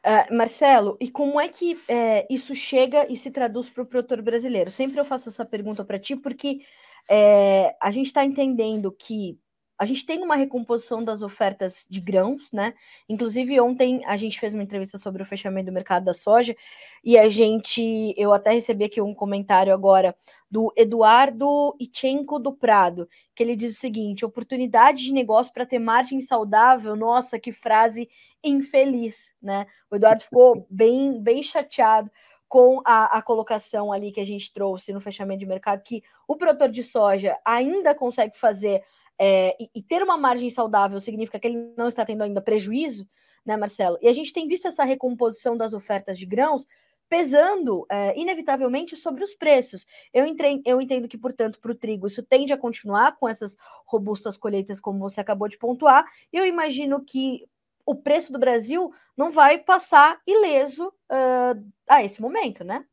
Uh, 0.04 0.36
Marcelo, 0.36 0.98
e 1.00 1.12
como 1.12 1.40
é 1.40 1.48
que 1.48 1.80
é, 1.88 2.26
isso 2.28 2.56
chega 2.56 3.06
e 3.12 3.16
se 3.16 3.30
traduz 3.30 3.70
para 3.70 3.84
o 3.84 3.86
produtor 3.86 4.22
brasileiro? 4.22 4.72
Sempre 4.72 5.00
eu 5.00 5.06
faço 5.06 5.30
essa 5.30 5.46
pergunta 5.46 5.86
para 5.86 6.00
ti, 6.00 6.16
porque 6.16 6.62
é, 7.08 7.76
a 7.80 7.92
gente 7.92 8.08
está 8.08 8.26
entendendo 8.26 8.92
que 8.92 9.38
a 9.80 9.86
gente 9.86 10.06
tem 10.06 10.24
uma 10.24 10.36
recomposição 10.36 11.04
das 11.04 11.22
ofertas 11.22 11.86
de 11.90 12.02
grãos, 12.02 12.52
né? 12.52 12.74
Inclusive, 13.08 13.60
ontem 13.60 14.02
a 14.06 14.18
gente 14.18 14.40
fez 14.40 14.54
uma 14.54 14.64
entrevista 14.64 14.98
sobre 14.98 15.22
o 15.22 15.26
fechamento 15.26 15.68
do 15.68 15.72
mercado 15.72 16.06
da 16.06 16.14
soja 16.14 16.56
e 17.04 17.18
a 17.18 17.30
gente, 17.30 18.14
eu 18.18 18.34
até 18.34 18.52
recebi 18.52 18.86
aqui 18.86 19.00
um 19.00 19.14
comentário 19.14 19.72
agora 19.72 20.16
do 20.50 20.74
Eduardo 20.76 21.76
Ichenko 21.80 22.40
do 22.40 22.54
Prado, 22.54 23.08
que 23.36 23.44
ele 23.44 23.56
diz 23.56 23.78
o 23.78 23.80
seguinte: 23.80 24.26
oportunidade 24.26 25.04
de 25.04 25.14
negócio 25.14 25.54
para 25.54 25.66
ter 25.66 25.80
margem 25.80 26.22
saudável. 26.22 26.96
Nossa, 26.96 27.38
que 27.38 27.52
frase 27.52 28.10
infeliz, 28.44 29.34
né? 29.42 29.68
O 29.92 29.96
Eduardo 29.96 30.24
ficou 30.24 30.66
bem, 30.72 31.22
bem 31.22 31.44
chateado 31.44 32.10
com 32.48 32.82
a, 32.86 33.18
a, 33.18 33.22
colocação 33.22 33.92
ali 33.92 34.12
que 34.12 34.22
a 34.22 34.26
gente 34.26 34.54
trouxe 34.54 34.94
no 34.94 35.02
fechamento 35.02 35.40
de 35.40 35.46
mercado, 35.46 35.84
que 35.84 36.02
o 36.28 36.36
produtor 36.36 36.70
de 36.70 36.82
soja 36.82 37.38
ainda 37.44 37.94
consegue 37.94 38.38
fazer 38.38 38.82
é, 39.20 39.56
e, 39.60 39.70
e, 39.76 39.82
ter 39.82 40.04
uma 40.04 40.18
margem 40.18 40.50
saudável 40.50 41.00
significa 41.00 41.40
que 41.40 41.48
ele 41.48 41.74
não 41.76 41.88
está 41.88 42.06
tendo 42.06 42.24
ainda 42.24 42.42
prejuízo, 42.42 43.08
né, 43.46 43.58
Marcelo? 43.58 43.98
E 44.02 44.08
a 44.08 44.14
gente 44.14 44.32
tem 44.32 44.48
visto 44.48 44.68
essa 44.68 44.84
recomposição 44.84 45.58
das 45.58 45.74
ofertas 45.74 46.18
de 46.18 46.26
grãos 46.26 46.68
pesando 47.10 47.86
é, 47.90 48.20
inevitavelmente 48.20 48.96
sobre 48.96 49.24
os 49.24 49.34
preços. 49.34 49.86
Eu, 50.14 50.26
entrei, 50.26 50.62
eu 50.66 50.82
entendo 50.82 51.08
que, 51.08 51.18
portanto, 51.18 51.60
para 51.60 51.72
o 51.72 51.76
trigo 51.76 52.08
isso 52.08 52.22
tende 52.22 52.54
a 52.54 52.58
continuar 52.58 53.18
com 53.18 53.28
essas 53.28 53.56
robustas 53.86 54.38
colheitas, 54.38 54.80
como 54.80 55.00
você 55.00 55.22
acabou 55.22 55.48
de 55.48 55.58
pontuar. 55.58 56.06
E 56.32 56.38
eu 56.38 56.46
imagino 56.46 57.04
que 57.04 57.48
o 57.86 57.96
preço 57.96 58.34
do 58.34 58.40
Brasil 58.40 58.92
não 59.16 59.32
vai 59.32 59.58
passar 59.58 60.20
ileso 60.28 60.88
uh, 60.88 61.72
a 61.88 62.04
esse 62.04 62.22
momento, 62.22 62.64
né? 62.64 62.86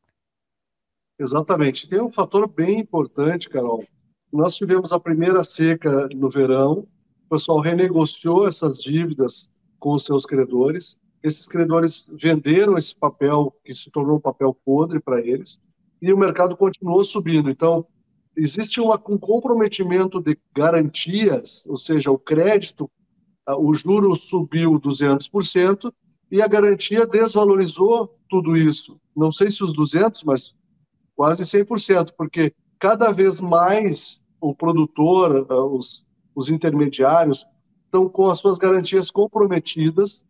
Exatamente. 1.19 1.87
Tem 1.87 2.01
um 2.01 2.11
fator 2.11 2.47
bem 2.47 2.79
importante, 2.79 3.49
Carol, 3.49 3.83
nós 4.35 4.55
tivemos 4.55 4.91
a 4.91 4.99
primeira 4.99 5.43
seca 5.43 6.09
no 6.13 6.29
verão, 6.29 6.85
o 7.25 7.29
pessoal 7.29 7.59
renegociou 7.59 8.47
essas 8.47 8.77
dívidas 8.77 9.49
com 9.79 9.93
os 9.93 10.03
seus 10.03 10.25
credores, 10.25 10.99
esses 11.23 11.47
credores 11.47 12.07
venderam 12.13 12.77
esse 12.77 12.95
papel, 12.95 13.55
que 13.63 13.73
se 13.73 13.89
tornou 13.89 14.17
um 14.17 14.21
papel 14.21 14.53
podre 14.65 14.99
para 14.99 15.19
eles, 15.19 15.59
e 16.01 16.11
o 16.13 16.17
mercado 16.17 16.55
continuou 16.55 17.03
subindo. 17.03 17.49
Então, 17.49 17.87
existe 18.35 18.79
uma, 18.81 19.01
um 19.09 19.17
comprometimento 19.17 20.21
de 20.21 20.37
garantias, 20.53 21.65
ou 21.67 21.77
seja, 21.77 22.11
o 22.11 22.19
crédito, 22.19 22.91
o 23.47 23.73
juro 23.73 24.13
subiu 24.15 24.79
200% 24.79 25.91
e 26.29 26.41
a 26.41 26.47
garantia 26.47 27.07
desvalorizou 27.07 28.19
tudo 28.29 28.57
isso. 28.57 28.99
Não 29.15 29.31
sei 29.31 29.49
se 29.49 29.63
os 29.63 29.73
200, 29.73 30.23
mas 30.23 30.53
quase 31.15 31.43
100%, 31.43 32.11
porque 32.17 32.53
cada 32.77 33.11
vez 33.11 33.39
mais 33.39 34.21
o 34.49 34.55
produtor, 34.55 35.47
eh, 35.49 35.53
os, 35.53 36.05
os 36.35 36.49
intermediários, 36.49 37.45
estão 37.85 38.07
com 38.07 38.29
as 38.29 38.39
suas 38.39 38.57
garantias 38.57 39.09
comprometidas. 39.09 40.23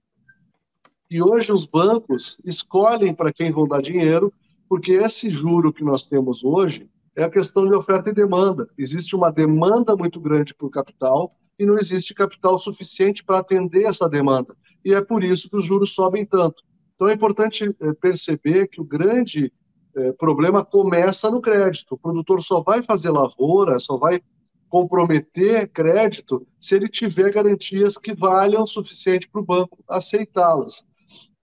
E 1.09 1.21
hoje 1.21 1.51
os 1.51 1.65
bancos 1.65 2.37
escolhem 2.45 3.13
para 3.13 3.33
quem 3.33 3.51
vão 3.51 3.67
dar 3.67 3.81
dinheiro, 3.81 4.33
porque 4.69 4.93
esse 4.93 5.29
juro 5.29 5.73
que 5.73 5.83
nós 5.83 6.07
temos 6.07 6.43
hoje 6.43 6.89
é 7.15 7.23
a 7.23 7.29
questão 7.29 7.67
de 7.67 7.75
oferta 7.75 8.09
e 8.09 8.13
demanda. 8.13 8.67
Existe 8.77 9.15
uma 9.15 9.31
demanda 9.31 9.95
muito 9.95 10.19
grande 10.19 10.53
por 10.53 10.69
capital 10.69 11.31
e 11.57 11.65
não 11.65 11.77
existe 11.77 12.13
capital 12.13 12.57
suficiente 12.57 13.23
para 13.23 13.39
atender 13.39 13.85
essa 13.85 14.09
demanda. 14.09 14.55
E 14.83 14.93
é 14.93 15.01
por 15.01 15.23
isso 15.23 15.49
que 15.49 15.55
os 15.55 15.65
juros 15.65 15.93
sobem 15.93 16.25
tanto. 16.25 16.63
Então 16.95 17.07
é 17.07 17.13
importante 17.13 17.63
eh, 17.63 17.93
perceber 17.93 18.67
que 18.67 18.81
o 18.81 18.85
grande 18.85 19.51
é, 19.95 20.11
problema 20.13 20.63
começa 20.63 21.29
no 21.29 21.41
crédito. 21.41 21.93
O 21.93 21.97
produtor 21.97 22.41
só 22.41 22.61
vai 22.61 22.81
fazer 22.81 23.09
lavoura, 23.09 23.79
só 23.79 23.97
vai 23.97 24.21
comprometer 24.67 25.69
crédito 25.69 26.45
se 26.59 26.75
ele 26.75 26.87
tiver 26.87 27.31
garantias 27.31 27.97
que 27.97 28.13
valham 28.13 28.63
o 28.63 28.67
suficiente 28.67 29.29
para 29.29 29.41
o 29.41 29.45
banco 29.45 29.83
aceitá-las. 29.87 30.83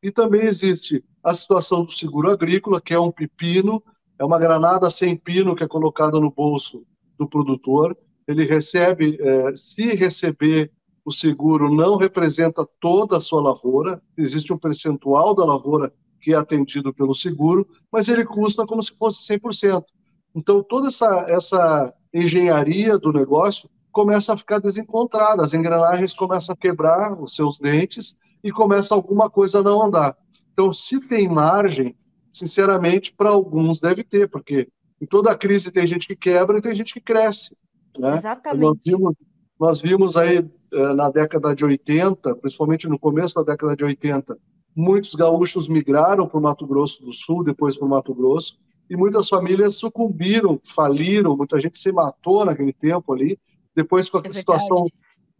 E 0.02 0.10
também 0.10 0.42
existe 0.42 1.02
a 1.22 1.32
situação 1.32 1.84
do 1.84 1.92
seguro 1.92 2.30
agrícola, 2.30 2.80
que 2.80 2.92
é 2.92 2.98
um 2.98 3.12
pepino, 3.12 3.82
é 4.18 4.24
uma 4.24 4.38
granada 4.38 4.90
sem 4.90 5.16
pino 5.16 5.54
que 5.54 5.64
é 5.64 5.68
colocada 5.68 6.18
no 6.18 6.30
bolso 6.30 6.84
do 7.18 7.28
produtor. 7.28 7.96
Ele 8.26 8.44
recebe, 8.44 9.16
é, 9.20 9.54
se 9.54 9.94
receber 9.94 10.70
o 11.04 11.12
seguro, 11.12 11.74
não 11.74 11.96
representa 11.96 12.66
toda 12.80 13.16
a 13.16 13.20
sua 13.20 13.40
lavoura, 13.40 14.02
existe 14.16 14.52
um 14.52 14.58
percentual 14.58 15.34
da 15.34 15.44
lavoura 15.44 15.92
que 16.22 16.32
é 16.32 16.36
atendido 16.36 16.94
pelo 16.94 17.12
seguro, 17.12 17.68
mas 17.90 18.08
ele 18.08 18.24
custa 18.24 18.64
como 18.64 18.80
se 18.80 18.96
fosse 18.96 19.26
100%. 19.34 19.84
Então, 20.34 20.62
toda 20.62 20.86
essa, 20.88 21.26
essa 21.28 21.92
engenharia 22.14 22.96
do 22.96 23.12
negócio 23.12 23.68
começa 23.90 24.32
a 24.32 24.38
ficar 24.38 24.58
desencontrada, 24.58 25.42
as 25.42 25.52
engrenagens 25.52 26.14
começam 26.14 26.54
a 26.54 26.56
quebrar 26.56 27.20
os 27.20 27.34
seus 27.34 27.58
dentes 27.58 28.16
e 28.42 28.50
começa 28.52 28.94
alguma 28.94 29.28
coisa 29.28 29.58
a 29.58 29.62
não 29.62 29.82
andar. 29.82 30.16
Então, 30.52 30.72
se 30.72 31.00
tem 31.00 31.28
margem, 31.28 31.94
sinceramente, 32.32 33.12
para 33.12 33.30
alguns 33.30 33.80
deve 33.80 34.04
ter, 34.04 34.28
porque 34.28 34.68
em 35.00 35.06
toda 35.06 35.36
crise 35.36 35.72
tem 35.72 35.86
gente 35.86 36.06
que 36.06 36.16
quebra 36.16 36.58
e 36.58 36.62
tem 36.62 36.74
gente 36.74 36.94
que 36.94 37.00
cresce. 37.00 37.54
Né? 37.98 38.16
Exatamente. 38.16 38.62
Nós 38.62 38.78
vimos, 38.86 39.14
nós 39.58 39.80
vimos 39.80 40.16
aí 40.16 40.38
eh, 40.72 40.94
na 40.94 41.10
década 41.10 41.54
de 41.54 41.64
80, 41.64 42.36
principalmente 42.36 42.88
no 42.88 42.98
começo 42.98 43.34
da 43.34 43.42
década 43.42 43.76
de 43.76 43.84
80, 43.84 44.38
Muitos 44.74 45.14
gaúchos 45.14 45.68
migraram 45.68 46.26
para 46.26 46.38
o 46.38 46.42
Mato 46.42 46.66
Grosso 46.66 47.04
do 47.04 47.12
Sul, 47.12 47.44
depois 47.44 47.76
para 47.76 47.86
o 47.86 47.90
Mato 47.90 48.14
Grosso, 48.14 48.58
e 48.88 48.96
muitas 48.96 49.28
famílias 49.28 49.76
sucumbiram, 49.76 50.60
faliram, 50.62 51.36
muita 51.36 51.58
gente 51.60 51.78
se 51.78 51.92
matou 51.92 52.44
naquele 52.44 52.72
tempo 52.72 53.12
ali. 53.12 53.38
Depois, 53.74 54.10
com 54.10 54.18
a 54.18 54.22
é 54.24 54.32
situação 54.32 54.86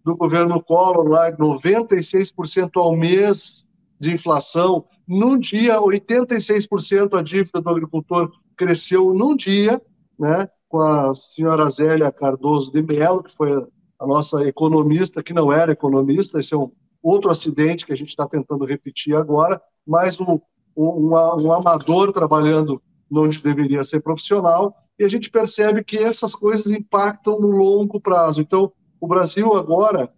do 0.04 0.16
governo 0.16 0.62
Collor, 0.62 1.06
lá, 1.06 1.30
96% 1.32 2.70
ao 2.76 2.96
mês 2.96 3.66
de 3.98 4.12
inflação, 4.12 4.84
num 5.06 5.38
dia, 5.38 5.78
86% 5.78 7.18
a 7.18 7.22
dívida 7.22 7.60
do 7.60 7.70
agricultor 7.70 8.32
cresceu 8.56 9.14
num 9.14 9.36
dia, 9.36 9.80
né, 10.18 10.48
com 10.68 10.80
a 10.80 11.14
senhora 11.14 11.70
Zélia 11.70 12.10
Cardoso 12.10 12.72
de 12.72 12.82
Mello, 12.82 13.22
que 13.22 13.34
foi 13.34 13.52
a 13.98 14.06
nossa 14.06 14.42
economista, 14.42 15.22
que 15.22 15.32
não 15.32 15.52
era 15.52 15.72
economista, 15.72 16.40
esse 16.40 16.54
é 16.54 16.56
um 16.56 16.72
outro 17.02 17.30
acidente 17.30 17.84
que 17.84 17.92
a 17.92 17.96
gente 17.96 18.10
está 18.10 18.26
tentando 18.26 18.64
repetir 18.64 19.16
agora, 19.16 19.60
mais 19.86 20.20
um, 20.20 20.40
um, 20.76 21.10
um 21.10 21.52
amador 21.52 22.12
trabalhando 22.12 22.80
onde 23.10 23.42
deveria 23.42 23.84
ser 23.84 24.00
profissional, 24.00 24.74
e 24.98 25.04
a 25.04 25.08
gente 25.08 25.30
percebe 25.30 25.84
que 25.84 25.98
essas 25.98 26.34
coisas 26.34 26.66
impactam 26.66 27.40
no 27.40 27.48
longo 27.48 28.00
prazo. 28.00 28.40
Então, 28.40 28.72
o 29.00 29.06
Brasil 29.06 29.54
agora 29.54 30.12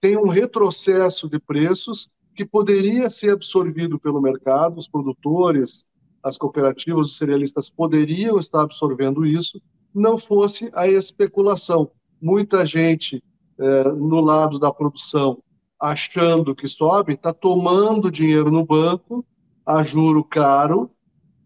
tem 0.00 0.16
um 0.16 0.28
retrocesso 0.28 1.28
de 1.28 1.38
preços 1.38 2.08
que 2.34 2.44
poderia 2.44 3.10
ser 3.10 3.30
absorvido 3.30 3.98
pelo 3.98 4.20
mercado, 4.20 4.78
os 4.78 4.88
produtores, 4.88 5.86
as 6.22 6.38
cooperativas, 6.38 7.06
os 7.06 7.18
cerealistas 7.18 7.70
poderiam 7.70 8.38
estar 8.38 8.62
absorvendo 8.62 9.26
isso, 9.26 9.60
não 9.94 10.18
fosse 10.18 10.70
a 10.74 10.88
especulação. 10.88 11.90
Muita 12.20 12.64
gente 12.64 13.22
é, 13.58 13.84
no 13.84 14.20
lado 14.20 14.58
da 14.58 14.72
produção 14.72 15.42
achando 15.90 16.54
que 16.54 16.66
sobe, 16.66 17.14
está 17.14 17.32
tomando 17.32 18.10
dinheiro 18.10 18.50
no 18.50 18.64
banco 18.64 19.24
a 19.66 19.82
juro 19.82 20.24
caro, 20.24 20.90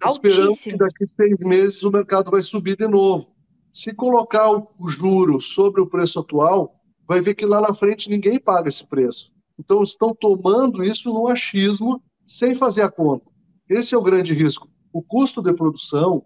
Altíssimo. 0.00 0.28
esperando 0.28 0.56
que 0.56 0.76
daqui 0.76 1.04
a 1.04 1.08
seis 1.16 1.38
meses 1.40 1.82
o 1.82 1.90
mercado 1.90 2.30
vai 2.30 2.42
subir 2.42 2.76
de 2.76 2.86
novo. 2.86 3.32
Se 3.72 3.92
colocar 3.92 4.50
o, 4.50 4.88
juro 4.88 5.40
sobre 5.40 5.80
o 5.80 5.86
preço 5.86 6.20
atual, 6.20 6.74
vai 7.06 7.20
ver 7.20 7.34
que 7.34 7.44
lá 7.44 7.60
na 7.60 7.74
frente 7.74 8.08
ninguém 8.08 8.38
paga 8.38 8.68
esse 8.68 8.86
preço. 8.86 9.32
Então 9.58 9.82
estão 9.82 10.14
tomando 10.14 10.84
isso 10.84 11.12
no 11.12 11.26
achismo 11.26 12.00
sem 12.24 12.54
fazer 12.54 12.82
a 12.82 12.90
conta. 12.90 13.26
Esse 13.68 13.94
é 13.94 13.98
o 13.98 14.02
grande 14.02 14.32
risco. 14.32 14.68
O 14.92 15.02
custo 15.02 15.42
de 15.42 15.52
produção, 15.52 16.24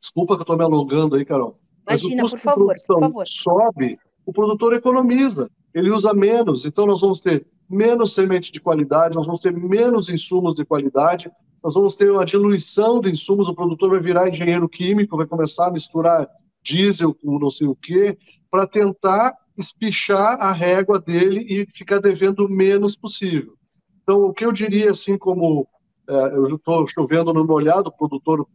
desculpa 0.00 0.34
que 0.34 0.40
eu 0.40 0.44
estou 0.44 0.56
me 0.56 0.64
alongando 0.64 1.16
aí, 1.16 1.24
Carol, 1.24 1.58
Imagina, 1.86 2.22
mas 2.22 2.32
o 2.32 2.32
custo 2.32 2.38
favor, 2.38 2.74
de 2.74 2.84
produção 2.86 3.24
sobe, 3.26 3.98
o 4.24 4.32
produtor 4.32 4.74
economiza 4.74 5.50
ele 5.74 5.90
usa 5.90 6.12
menos. 6.12 6.66
Então, 6.66 6.86
nós 6.86 7.00
vamos 7.00 7.20
ter 7.20 7.46
menos 7.68 8.14
semente 8.14 8.50
de 8.50 8.60
qualidade, 8.60 9.14
nós 9.14 9.26
vamos 9.26 9.40
ter 9.40 9.52
menos 9.52 10.08
insumos 10.08 10.54
de 10.54 10.64
qualidade, 10.64 11.30
nós 11.62 11.74
vamos 11.74 11.94
ter 11.94 12.10
uma 12.10 12.24
diluição 12.24 13.00
de 13.00 13.10
insumos. 13.10 13.48
O 13.48 13.54
produtor 13.54 13.90
vai 13.90 14.00
virar 14.00 14.28
engenheiro 14.28 14.68
químico, 14.68 15.16
vai 15.16 15.26
começar 15.26 15.68
a 15.68 15.70
misturar 15.70 16.28
diesel 16.62 17.14
com 17.14 17.38
não 17.38 17.50
sei 17.50 17.66
o 17.66 17.76
quê, 17.76 18.18
para 18.50 18.66
tentar 18.66 19.34
espichar 19.56 20.38
a 20.40 20.52
régua 20.52 20.98
dele 20.98 21.44
e 21.48 21.66
ficar 21.70 22.00
devendo 22.00 22.46
o 22.46 22.50
menos 22.50 22.96
possível. 22.96 23.54
Então, 24.02 24.24
o 24.24 24.32
que 24.32 24.44
eu 24.44 24.52
diria, 24.52 24.90
assim, 24.90 25.16
como 25.16 25.68
é, 26.08 26.12
eu 26.34 26.56
estou 26.56 26.86
chovendo 26.88 27.32
no 27.32 27.46
molhado, 27.46 27.88
o 27.88 27.96
produtor, 27.96 28.46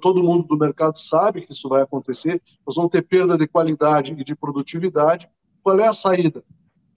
todo 0.00 0.22
mundo 0.22 0.46
do 0.46 0.56
mercado 0.56 0.96
sabe 0.96 1.40
que 1.40 1.52
isso 1.52 1.68
vai 1.68 1.82
acontecer, 1.82 2.40
nós 2.64 2.76
vamos 2.76 2.92
ter 2.92 3.02
perda 3.02 3.36
de 3.36 3.48
qualidade 3.48 4.12
e 4.12 4.22
de 4.22 4.36
produtividade. 4.36 5.28
Qual 5.62 5.78
é 5.80 5.88
a 5.88 5.92
saída? 5.92 6.44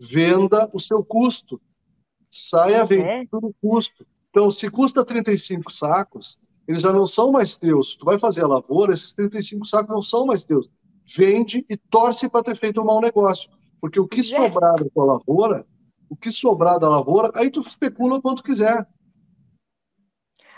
Venda 0.04 0.70
o 0.74 0.80
seu 0.80 1.04
custo. 1.04 1.62
Saia 2.30 2.84
vendendo 2.84 3.28
o 3.34 3.54
custo. 3.62 4.06
Então, 4.30 4.50
se 4.52 4.70
custa 4.70 5.06
35 5.06 5.72
sacos, 5.72 6.40
eles 6.68 6.82
já 6.82 6.92
não 6.92 7.08
são 7.08 7.32
mais 7.32 7.56
teus. 7.56 7.96
Tu 7.96 8.04
vai 8.04 8.18
fazer 8.18 8.44
a 8.44 8.48
lavoura, 8.48 8.94
esses 8.94 9.14
35 9.14 9.66
sacos 9.66 9.94
não 9.94 10.02
são 10.02 10.26
mais 10.26 10.46
teus. 10.46 10.70
Vende 11.16 11.66
e 11.70 11.78
torce 11.78 12.28
para 12.28 12.44
ter 12.44 12.56
feito 12.56 12.82
um 12.82 12.86
mau 12.86 13.00
negócio. 13.00 13.50
Porque 13.80 14.00
o 14.00 14.08
que 14.08 14.22
é. 14.22 14.24
sobrar 14.24 14.76
da 14.76 14.90
tua 14.90 15.06
lavoura, 15.06 15.66
o 16.10 16.16
que 16.16 16.32
sobrar 16.32 16.80
da 16.80 16.90
lavoura, 16.90 17.32
aí 17.36 17.50
tu 17.50 17.62
especula 17.62 18.22
quanto 18.22 18.44
quiser. 18.44 18.88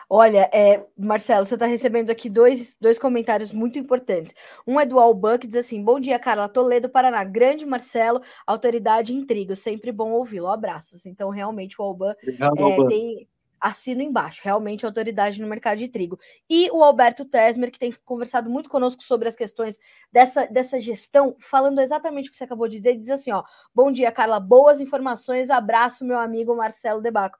Olha, 0.09 0.49
é, 0.53 0.85
Marcelo, 0.97 1.45
você 1.45 1.55
está 1.55 1.65
recebendo 1.65 2.09
aqui 2.09 2.29
dois, 2.29 2.77
dois 2.79 2.99
comentários 2.99 3.51
muito 3.51 3.79
importantes. 3.79 4.33
Um 4.65 4.79
é 4.79 4.85
do 4.85 4.99
Alban, 4.99 5.37
que 5.37 5.47
diz 5.47 5.57
assim: 5.57 5.83
Bom 5.83 5.99
dia, 5.99 6.19
Carla 6.19 6.47
Toledo, 6.47 6.89
Paraná. 6.89 7.23
Grande 7.23 7.65
Marcelo, 7.65 8.21
autoridade 8.45 9.13
em 9.13 9.25
trigo. 9.25 9.55
Sempre 9.55 9.91
bom 9.91 10.11
ouvi-lo. 10.11 10.47
Abraços. 10.47 11.05
Então, 11.05 11.29
realmente, 11.29 11.79
o 11.79 11.83
Alban, 11.83 12.15
Obrigado, 12.21 12.57
é, 12.57 12.61
Alban. 12.61 12.87
tem 12.87 13.27
assino 13.59 14.01
embaixo, 14.03 14.41
realmente 14.43 14.85
autoridade 14.85 15.41
no 15.41 15.47
mercado 15.47 15.79
de 15.79 15.87
trigo. 15.87 16.19
E 16.47 16.69
o 16.71 16.83
Alberto 16.83 17.25
Tesmer, 17.25 17.71
que 17.71 17.79
tem 17.79 17.91
conversado 18.05 18.47
muito 18.47 18.69
conosco 18.69 19.01
sobre 19.01 19.27
as 19.27 19.35
questões 19.35 19.79
dessa, 20.11 20.45
dessa 20.45 20.79
gestão, 20.79 21.35
falando 21.39 21.81
exatamente 21.81 22.27
o 22.27 22.31
que 22.31 22.37
você 22.37 22.43
acabou 22.43 22.67
de 22.67 22.77
dizer, 22.77 22.95
diz 22.95 23.09
assim: 23.09 23.31
ó, 23.31 23.43
bom 23.73 23.91
dia, 23.91 24.11
Carla, 24.11 24.39
boas 24.39 24.79
informações, 24.79 25.49
abraço, 25.49 26.05
meu 26.05 26.19
amigo 26.19 26.55
Marcelo 26.55 27.01
Debaco. 27.01 27.39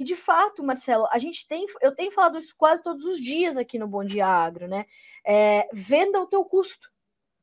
E 0.00 0.04
de 0.04 0.16
fato, 0.16 0.64
Marcelo, 0.64 1.06
a 1.12 1.18
gente 1.18 1.46
tem, 1.46 1.66
eu 1.82 1.94
tenho 1.94 2.10
falado 2.10 2.38
isso 2.38 2.54
quase 2.56 2.82
todos 2.82 3.04
os 3.04 3.20
dias 3.20 3.58
aqui 3.58 3.78
no 3.78 3.86
Bom 3.86 4.02
Dia 4.02 4.26
Agro, 4.26 4.66
né? 4.66 4.86
É, 5.22 5.68
venda 5.74 6.18
o 6.18 6.26
teu 6.26 6.42
custo, 6.42 6.90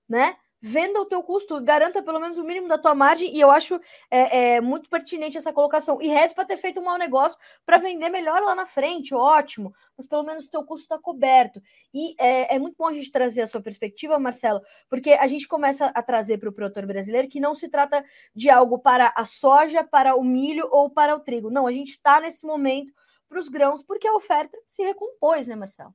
né? 0.10 0.36
Venda 0.62 1.00
o 1.00 1.06
teu 1.06 1.22
custo, 1.22 1.62
garanta 1.62 2.02
pelo 2.02 2.20
menos 2.20 2.38
o 2.38 2.44
mínimo 2.44 2.68
da 2.68 2.78
tua 2.78 2.96
margem, 2.96 3.36
e 3.36 3.40
eu 3.40 3.52
acho 3.52 3.80
é, 4.10 4.56
é 4.56 4.62
muito 4.62 4.90
pertinente 4.90 5.38
essa 5.38 5.54
colocação. 5.54 6.02
E 6.02 6.08
resta 6.08 6.36
para 6.36 6.46
ter 6.46 6.58
feito 6.58 6.80
um 6.80 6.84
mau 6.84 6.98
negócio 6.98 7.38
para 7.66 7.78
vender 7.78 8.10
melhor 8.10 8.42
lá 8.42 8.56
na 8.56 8.66
frente, 8.66 9.14
ótimo, 9.14 9.74
mas 9.96 10.08
pelo 10.08 10.24
menos 10.24 10.48
o 10.48 10.52
teu 10.52 10.64
custo 10.64 10.84
está 10.86 10.98
coberto. 10.98 11.62
E 11.94 12.16
é, 12.20 12.56
é, 12.56 12.60
muito 12.60 12.76
bom 12.78 12.88
a 12.88 12.94
gente 12.94 13.12
trazer 13.12 13.42
a 13.42 13.48
sua 13.48 13.62
perspectiva, 13.62 14.20
Marcelo, 14.20 14.62
porque 14.90 15.12
a 15.12 15.28
gente 15.28 15.48
começa 15.48 15.88
a 15.88 16.02
trazer 16.02 16.38
para 16.38 16.50
o 16.50 16.54
produtor 16.54 16.86
brasileiro 16.86 17.28
que 17.28 17.40
não 17.40 17.54
se 17.54 17.68
trata 17.70 18.04
de 18.36 18.50
algo 18.50 18.80
para 18.80 19.14
a 19.16 19.26
soja, 19.26 19.84
para 19.84 20.16
o 20.16 20.24
milho 20.24 20.68
ou 20.72 20.90
para 20.90 21.16
o 21.16 21.20
trigo. 21.20 21.50
Não, 21.50 21.68
a 21.68 21.72
gente 21.72 21.92
está 21.92 22.20
nesse 22.20 22.46
momento 22.46 22.94
para 23.28 23.40
os 23.40 23.50
grãos, 23.50 23.84
porque 23.84 24.08
a 24.08 24.14
oferta 24.14 24.58
se 24.66 24.84
recompôs, 24.84 25.48
né, 25.48 25.56
Marcelo? 25.56 25.94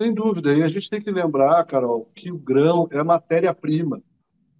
Sem 0.00 0.12
dúvida. 0.12 0.54
E 0.54 0.62
a 0.62 0.68
gente 0.68 0.90
tem 0.90 1.00
que 1.00 1.10
lembrar, 1.10 1.64
Carol, 1.64 2.10
que 2.14 2.30
o 2.30 2.38
grão 2.38 2.88
é 2.90 3.02
matéria-prima, 3.02 4.02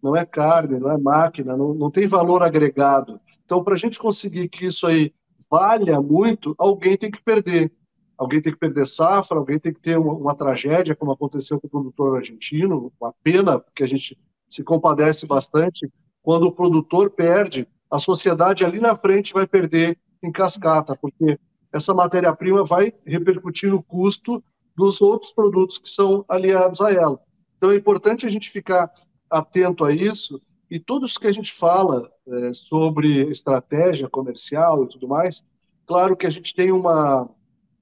não 0.03 0.17
é 0.17 0.25
carne, 0.25 0.79
não 0.79 0.91
é 0.91 0.99
máquina, 0.99 1.57
não, 1.57 1.75
não 1.75 1.91
tem 1.91 2.07
valor 2.07 2.43
agregado. 2.43 3.21
Então, 3.45 3.63
para 3.63 3.75
a 3.75 3.79
gente 3.79 3.99
conseguir 3.99 4.49
que 4.49 4.67
isso 4.67 4.87
aí 4.87 5.13
valha 5.51 6.01
muito, 6.01 6.55
alguém 6.59 6.97
tem 6.97 7.11
que 7.11 7.23
perder. 7.23 7.73
Alguém 8.17 8.43
tem 8.43 8.53
que 8.53 8.59
perder 8.59 8.87
safra, 8.87 9.39
alguém 9.39 9.59
tem 9.59 9.73
que 9.73 9.81
ter 9.81 9.97
uma, 9.97 10.13
uma 10.13 10.35
tragédia, 10.35 10.97
como 10.97 11.13
aconteceu 11.13 11.61
com 11.61 11.67
o 11.69 11.71
produtor 11.71 12.17
argentino, 12.17 12.93
uma 13.01 13.15
pena, 13.23 13.61
porque 13.61 13.85
a 13.85 13.87
gente 13.87 14.19
se 14.51 14.65
compadece 14.65 15.27
bastante. 15.27 15.89
Quando 16.23 16.45
o 16.45 16.53
produtor 16.53 17.11
perde, 17.11 17.67
a 17.91 17.99
sociedade 17.99 18.65
ali 18.65 18.81
na 18.81 18.97
frente 18.97 19.33
vai 19.33 19.47
perder 19.47 19.97
em 20.23 20.33
cascata, 20.33 20.97
porque 21.01 21.39
essa 21.73 21.95
matéria-prima 21.95 22.65
vai 22.65 22.93
repercutir 23.07 23.71
no 23.71 23.83
custo 23.83 24.43
dos 24.79 25.01
outros 25.01 25.33
produtos 25.33 25.77
que 25.77 25.89
são 25.89 26.25
aliados 26.29 26.81
a 26.81 26.93
ela. 26.93 27.19
Então 27.57 27.73
é 27.73 27.77
importante 27.77 28.25
a 28.25 28.31
gente 28.31 28.49
ficar 28.49 28.89
atento 29.29 29.85
a 29.85 29.93
isso 29.93 30.41
e 30.71 30.79
todos 30.79 31.19
que 31.19 31.27
a 31.27 31.33
gente 31.33 31.53
fala 31.53 32.09
é, 32.29 32.53
sobre 32.53 33.29
estratégia 33.29 34.09
comercial 34.09 34.85
e 34.85 34.89
tudo 34.89 35.09
mais, 35.09 35.45
claro 35.85 36.17
que 36.17 36.29
a 36.29 36.31
gente 36.31 36.55
tem 36.55 36.71
uma, 36.71 37.29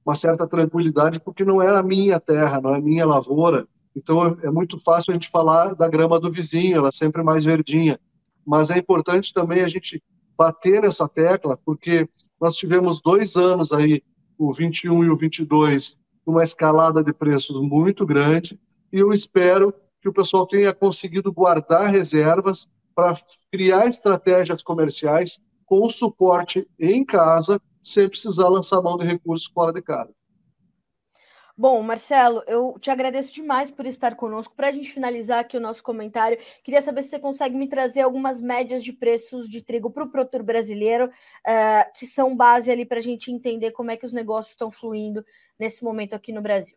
uma 0.07 0.15
certa 0.15 0.47
tranquilidade 0.47 1.21
porque 1.21 1.45
não 1.45 1.61
é 1.61 1.77
a 1.77 1.83
minha 1.83 2.19
terra, 2.19 2.63
não 2.63 2.75
é 2.75 2.79
a 2.79 2.81
minha 2.81 3.05
lavoura, 3.05 3.69
então 3.95 4.39
é 4.43 4.51
muito 4.51 4.79
fácil 4.79 5.11
a 5.11 5.15
gente 5.15 5.29
falar 5.29 5.75
da 5.75 5.89
grama 5.89 6.19
do 6.19 6.33
vizinho, 6.33 6.79
ela 6.79 6.89
é 6.89 6.93
sempre 6.93 7.23
mais 7.23 7.45
verdinha. 7.45 8.01
Mas 8.47 8.71
é 8.71 8.79
importante 8.79 9.35
também 9.35 9.63
a 9.63 9.69
gente 9.69 10.03
bater 10.37 10.81
nessa 10.81 11.07
tecla, 11.07 11.59
porque 11.63 12.09
nós 12.41 12.57
tivemos 12.57 13.03
dois 13.03 13.37
anos 13.37 13.73
aí, 13.73 14.03
o 14.39 14.53
21 14.53 15.05
e 15.05 15.11
o 15.11 15.17
22, 15.17 15.97
uma 16.27 16.43
escalada 16.43 17.03
de 17.03 17.13
preços 17.13 17.57
muito 17.63 18.05
grande 18.05 18.59
e 18.93 18.99
eu 18.99 19.13
espero 19.13 19.73
que 20.03 20.09
o 20.09 20.13
pessoal 20.13 20.47
tenha 20.47 20.75
conseguido 20.75 21.33
guardar 21.33 21.91
reservas 21.91 22.69
para 22.95 23.17
criar 23.53 23.87
estratégias 23.87 24.63
comerciais 24.63 25.41
com 25.65 25.89
suporte 25.89 26.67
em 26.79 27.05
casa, 27.05 27.61
sem 27.83 28.09
precisar 28.09 28.49
lançar 28.49 28.83
mão 28.83 28.97
de 28.97 29.05
recursos 29.05 29.51
fora 29.53 29.73
de 29.73 29.83
casa. 29.83 30.11
Bom, 31.59 31.83
Marcelo, 31.83 32.43
eu 32.47 32.75
te 32.79 32.91
agradeço 32.91 33.33
demais 33.33 33.71
por 33.71 33.87
estar 33.87 34.15
conosco. 34.15 34.55
Para 34.55 34.69
a 34.69 34.73
gente 34.73 34.93
finalizar 34.93 35.39
aqui 35.39 35.57
o 35.57 35.61
nosso 35.61 35.83
comentário, 35.83 36.37
queria 36.63 36.83
saber 36.83 37.03
se 37.03 37.09
você 37.09 37.19
consegue 37.19 37.57
me 37.57 37.67
trazer 37.67 38.03
algumas 38.03 38.43
médias 38.43 38.85
de 38.85 38.93
preços 38.93 39.49
de 39.49 39.63
trigo 39.63 39.91
para 39.91 40.05
o 40.05 40.11
produtor 40.11 40.43
brasileiro, 40.43 41.07
uh, 41.07 41.93
que 41.99 42.05
são 42.05 42.37
base 42.37 42.71
ali 42.71 42.85
para 42.85 42.99
a 42.99 43.03
gente 43.03 43.33
entender 43.33 43.71
como 43.71 43.91
é 43.91 43.97
que 43.97 44.05
os 44.05 44.13
negócios 44.13 44.53
estão 44.53 44.71
fluindo 44.71 45.25
nesse 45.59 45.83
momento 45.83 46.13
aqui 46.13 46.31
no 46.31 46.43
Brasil. 46.43 46.77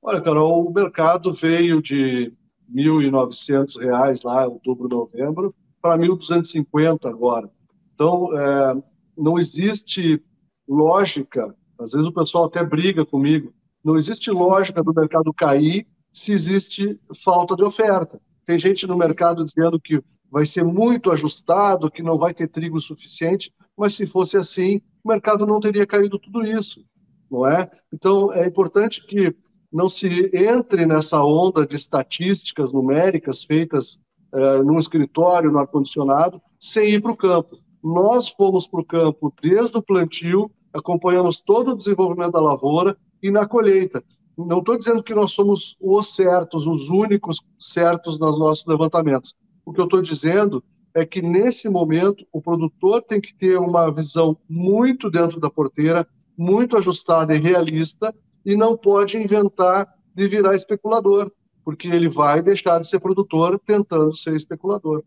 Olha, 0.00 0.22
Carol, 0.22 0.66
o 0.66 0.72
mercado 0.72 1.30
veio 1.30 1.82
de 1.82 2.32
R$ 2.74 2.82
1.900 2.82 4.24
lá, 4.24 4.46
outubro, 4.46 4.88
novembro, 4.88 5.54
para 5.82 5.98
1.250 5.98 7.06
agora. 7.06 7.50
Então, 7.92 8.30
é, 8.34 8.82
não 9.18 9.38
existe 9.38 10.24
lógica 10.66 11.54
às 11.80 11.92
vezes 11.92 12.06
o 12.06 12.12
pessoal 12.12 12.44
até 12.44 12.62
briga 12.62 13.04
comigo. 13.04 13.52
Não 13.82 13.96
existe 13.96 14.30
lógica 14.30 14.82
do 14.82 14.94
mercado 14.94 15.32
cair 15.32 15.86
se 16.12 16.32
existe 16.32 16.98
falta 17.24 17.56
de 17.56 17.62
oferta. 17.62 18.20
Tem 18.44 18.58
gente 18.58 18.86
no 18.86 18.96
mercado 18.96 19.44
dizendo 19.44 19.80
que 19.80 20.02
vai 20.30 20.44
ser 20.44 20.64
muito 20.64 21.10
ajustado, 21.10 21.90
que 21.90 22.02
não 22.02 22.18
vai 22.18 22.34
ter 22.34 22.48
trigo 22.48 22.78
suficiente, 22.78 23.52
mas 23.76 23.94
se 23.94 24.06
fosse 24.06 24.36
assim, 24.36 24.80
o 25.02 25.08
mercado 25.08 25.46
não 25.46 25.58
teria 25.58 25.86
caído 25.86 26.18
tudo 26.18 26.46
isso, 26.46 26.84
não 27.30 27.46
é? 27.46 27.68
Então, 27.92 28.32
é 28.32 28.46
importante 28.46 29.04
que 29.06 29.34
não 29.72 29.88
se 29.88 30.30
entre 30.34 30.84
nessa 30.84 31.22
onda 31.22 31.66
de 31.66 31.76
estatísticas 31.76 32.72
numéricas 32.72 33.44
feitas 33.44 34.00
uh, 34.32 34.62
num 34.64 34.78
escritório, 34.78 35.50
no 35.50 35.58
ar-condicionado, 35.58 36.40
sem 36.58 36.90
ir 36.90 37.00
para 37.00 37.12
o 37.12 37.16
campo. 37.16 37.56
Nós 37.82 38.28
fomos 38.28 38.66
para 38.66 38.80
o 38.80 38.84
campo 38.84 39.32
desde 39.40 39.76
o 39.78 39.82
plantio 39.82 40.50
acompanhamos 40.72 41.40
todo 41.40 41.72
o 41.72 41.76
desenvolvimento 41.76 42.32
da 42.32 42.40
lavoura 42.40 42.96
e 43.22 43.30
na 43.30 43.46
colheita. 43.46 44.02
Não 44.36 44.60
estou 44.60 44.76
dizendo 44.76 45.02
que 45.02 45.14
nós 45.14 45.32
somos 45.32 45.76
os 45.80 46.14
certos, 46.14 46.66
os 46.66 46.88
únicos 46.88 47.38
certos 47.58 48.18
nos 48.18 48.38
nossos 48.38 48.64
levantamentos. 48.66 49.34
O 49.64 49.72
que 49.72 49.80
eu 49.80 49.84
estou 49.84 50.00
dizendo 50.00 50.64
é 50.94 51.04
que, 51.04 51.20
nesse 51.20 51.68
momento, 51.68 52.26
o 52.32 52.40
produtor 52.40 53.02
tem 53.02 53.20
que 53.20 53.34
ter 53.34 53.58
uma 53.58 53.90
visão 53.92 54.36
muito 54.48 55.10
dentro 55.10 55.38
da 55.38 55.50
porteira, 55.50 56.06
muito 56.36 56.76
ajustada 56.76 57.34
e 57.34 57.40
realista, 57.40 58.14
e 58.44 58.56
não 58.56 58.76
pode 58.76 59.18
inventar 59.18 59.86
de 60.14 60.26
virar 60.26 60.54
especulador, 60.54 61.30
porque 61.64 61.88
ele 61.88 62.08
vai 62.08 62.42
deixar 62.42 62.80
de 62.80 62.88
ser 62.88 62.98
produtor 62.98 63.60
tentando 63.64 64.16
ser 64.16 64.34
especulador. 64.34 65.04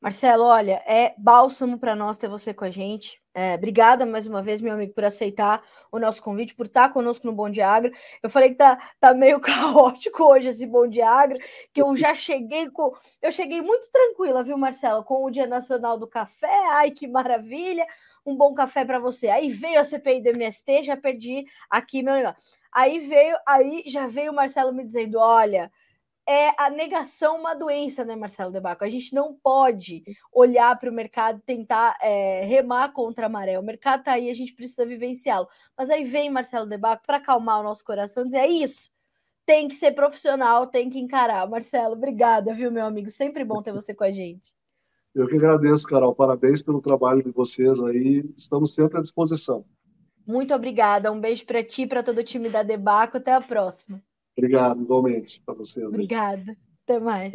Marcelo, 0.00 0.44
olha, 0.44 0.82
é 0.86 1.14
bálsamo 1.18 1.78
para 1.78 1.94
nós 1.94 2.16
ter 2.16 2.28
você 2.28 2.54
com 2.54 2.64
a 2.64 2.70
gente. 2.70 3.19
É, 3.32 3.54
obrigada 3.54 4.04
mais 4.04 4.26
uma 4.26 4.42
vez, 4.42 4.60
meu 4.60 4.72
amigo, 4.72 4.92
por 4.92 5.04
aceitar 5.04 5.62
o 5.92 6.00
nosso 6.00 6.20
convite, 6.20 6.54
por 6.54 6.66
estar 6.66 6.88
conosco 6.92 7.24
no 7.26 7.32
Bom 7.32 7.48
Diagra. 7.48 7.92
Eu 8.20 8.28
falei 8.28 8.50
que 8.50 8.56
tá, 8.56 8.76
tá 8.98 9.14
meio 9.14 9.38
caótico 9.40 10.24
hoje 10.24 10.48
esse 10.48 10.66
Bom 10.66 10.88
Diagra, 10.88 11.36
que 11.72 11.80
eu 11.80 11.96
já 11.96 12.12
cheguei 12.14 12.68
com. 12.70 12.92
Eu 13.22 13.30
cheguei 13.30 13.62
muito 13.62 13.88
tranquila, 13.92 14.42
viu, 14.42 14.58
Marcelo? 14.58 15.04
Com 15.04 15.24
o 15.24 15.30
Dia 15.30 15.46
Nacional 15.46 15.96
do 15.96 16.08
Café. 16.08 16.48
Ai, 16.72 16.90
que 16.90 17.06
maravilha! 17.06 17.86
Um 18.26 18.36
bom 18.36 18.52
café 18.52 18.84
para 18.84 18.98
você. 18.98 19.28
Aí 19.28 19.48
veio 19.48 19.80
a 19.80 19.84
CPI 19.84 20.22
do 20.22 20.28
MST, 20.30 20.82
já 20.82 20.96
perdi 20.96 21.46
aqui 21.70 22.02
meu 22.02 22.14
negócio. 22.14 22.42
Aí 22.72 22.98
veio, 23.00 23.36
aí 23.46 23.82
já 23.86 24.06
veio 24.06 24.32
o 24.32 24.34
Marcelo 24.34 24.72
me 24.72 24.84
dizendo: 24.84 25.18
olha 25.18 25.70
é 26.30 26.54
a 26.56 26.70
negação 26.70 27.40
uma 27.40 27.54
doença, 27.54 28.04
né, 28.04 28.14
Marcelo 28.14 28.52
Debaco? 28.52 28.84
A 28.84 28.88
gente 28.88 29.12
não 29.12 29.34
pode 29.34 30.04
olhar 30.32 30.78
para 30.78 30.88
o 30.88 30.94
mercado 30.94 31.42
tentar 31.44 31.98
é, 32.00 32.44
remar 32.44 32.92
contra 32.92 33.26
a 33.26 33.28
maré. 33.28 33.58
O 33.58 33.64
mercado 33.64 34.00
está 34.00 34.12
aí, 34.12 34.30
a 34.30 34.34
gente 34.34 34.54
precisa 34.54 34.86
vivenciá-lo. 34.86 35.48
Mas 35.76 35.90
aí 35.90 36.04
vem 36.04 36.30
Marcelo 36.30 36.68
Debaco 36.68 37.02
para 37.04 37.16
acalmar 37.16 37.58
o 37.58 37.64
nosso 37.64 37.84
coração 37.84 38.22
e 38.22 38.26
dizer: 38.26 38.38
é 38.38 38.46
isso, 38.46 38.90
tem 39.44 39.66
que 39.66 39.74
ser 39.74 39.90
profissional, 39.90 40.68
tem 40.68 40.88
que 40.88 41.00
encarar. 41.00 41.48
Marcelo, 41.50 41.94
obrigada, 41.94 42.54
viu, 42.54 42.70
meu 42.70 42.84
amigo? 42.86 43.10
Sempre 43.10 43.44
bom 43.44 43.60
ter 43.60 43.72
você 43.72 43.92
com 43.92 44.04
a 44.04 44.12
gente. 44.12 44.54
Eu 45.12 45.26
que 45.26 45.34
agradeço, 45.34 45.84
Carol. 45.88 46.14
Parabéns 46.14 46.62
pelo 46.62 46.80
trabalho 46.80 47.24
de 47.24 47.32
vocês 47.32 47.80
aí. 47.80 48.24
Estamos 48.36 48.72
sempre 48.72 48.98
à 48.98 49.02
disposição. 49.02 49.64
Muito 50.24 50.54
obrigada. 50.54 51.10
Um 51.10 51.20
beijo 51.20 51.44
para 51.44 51.64
ti, 51.64 51.88
para 51.88 52.04
todo 52.04 52.18
o 52.18 52.24
time 52.24 52.48
da 52.48 52.62
Debaco. 52.62 53.16
Até 53.16 53.32
a 53.32 53.40
próxima. 53.40 54.00
Obrigado, 54.40 54.82
igualmente, 54.82 55.42
para 55.44 55.54
vocês. 55.54 55.86
Obrigada. 55.86 56.56
Até 56.84 56.98
mais. 56.98 57.32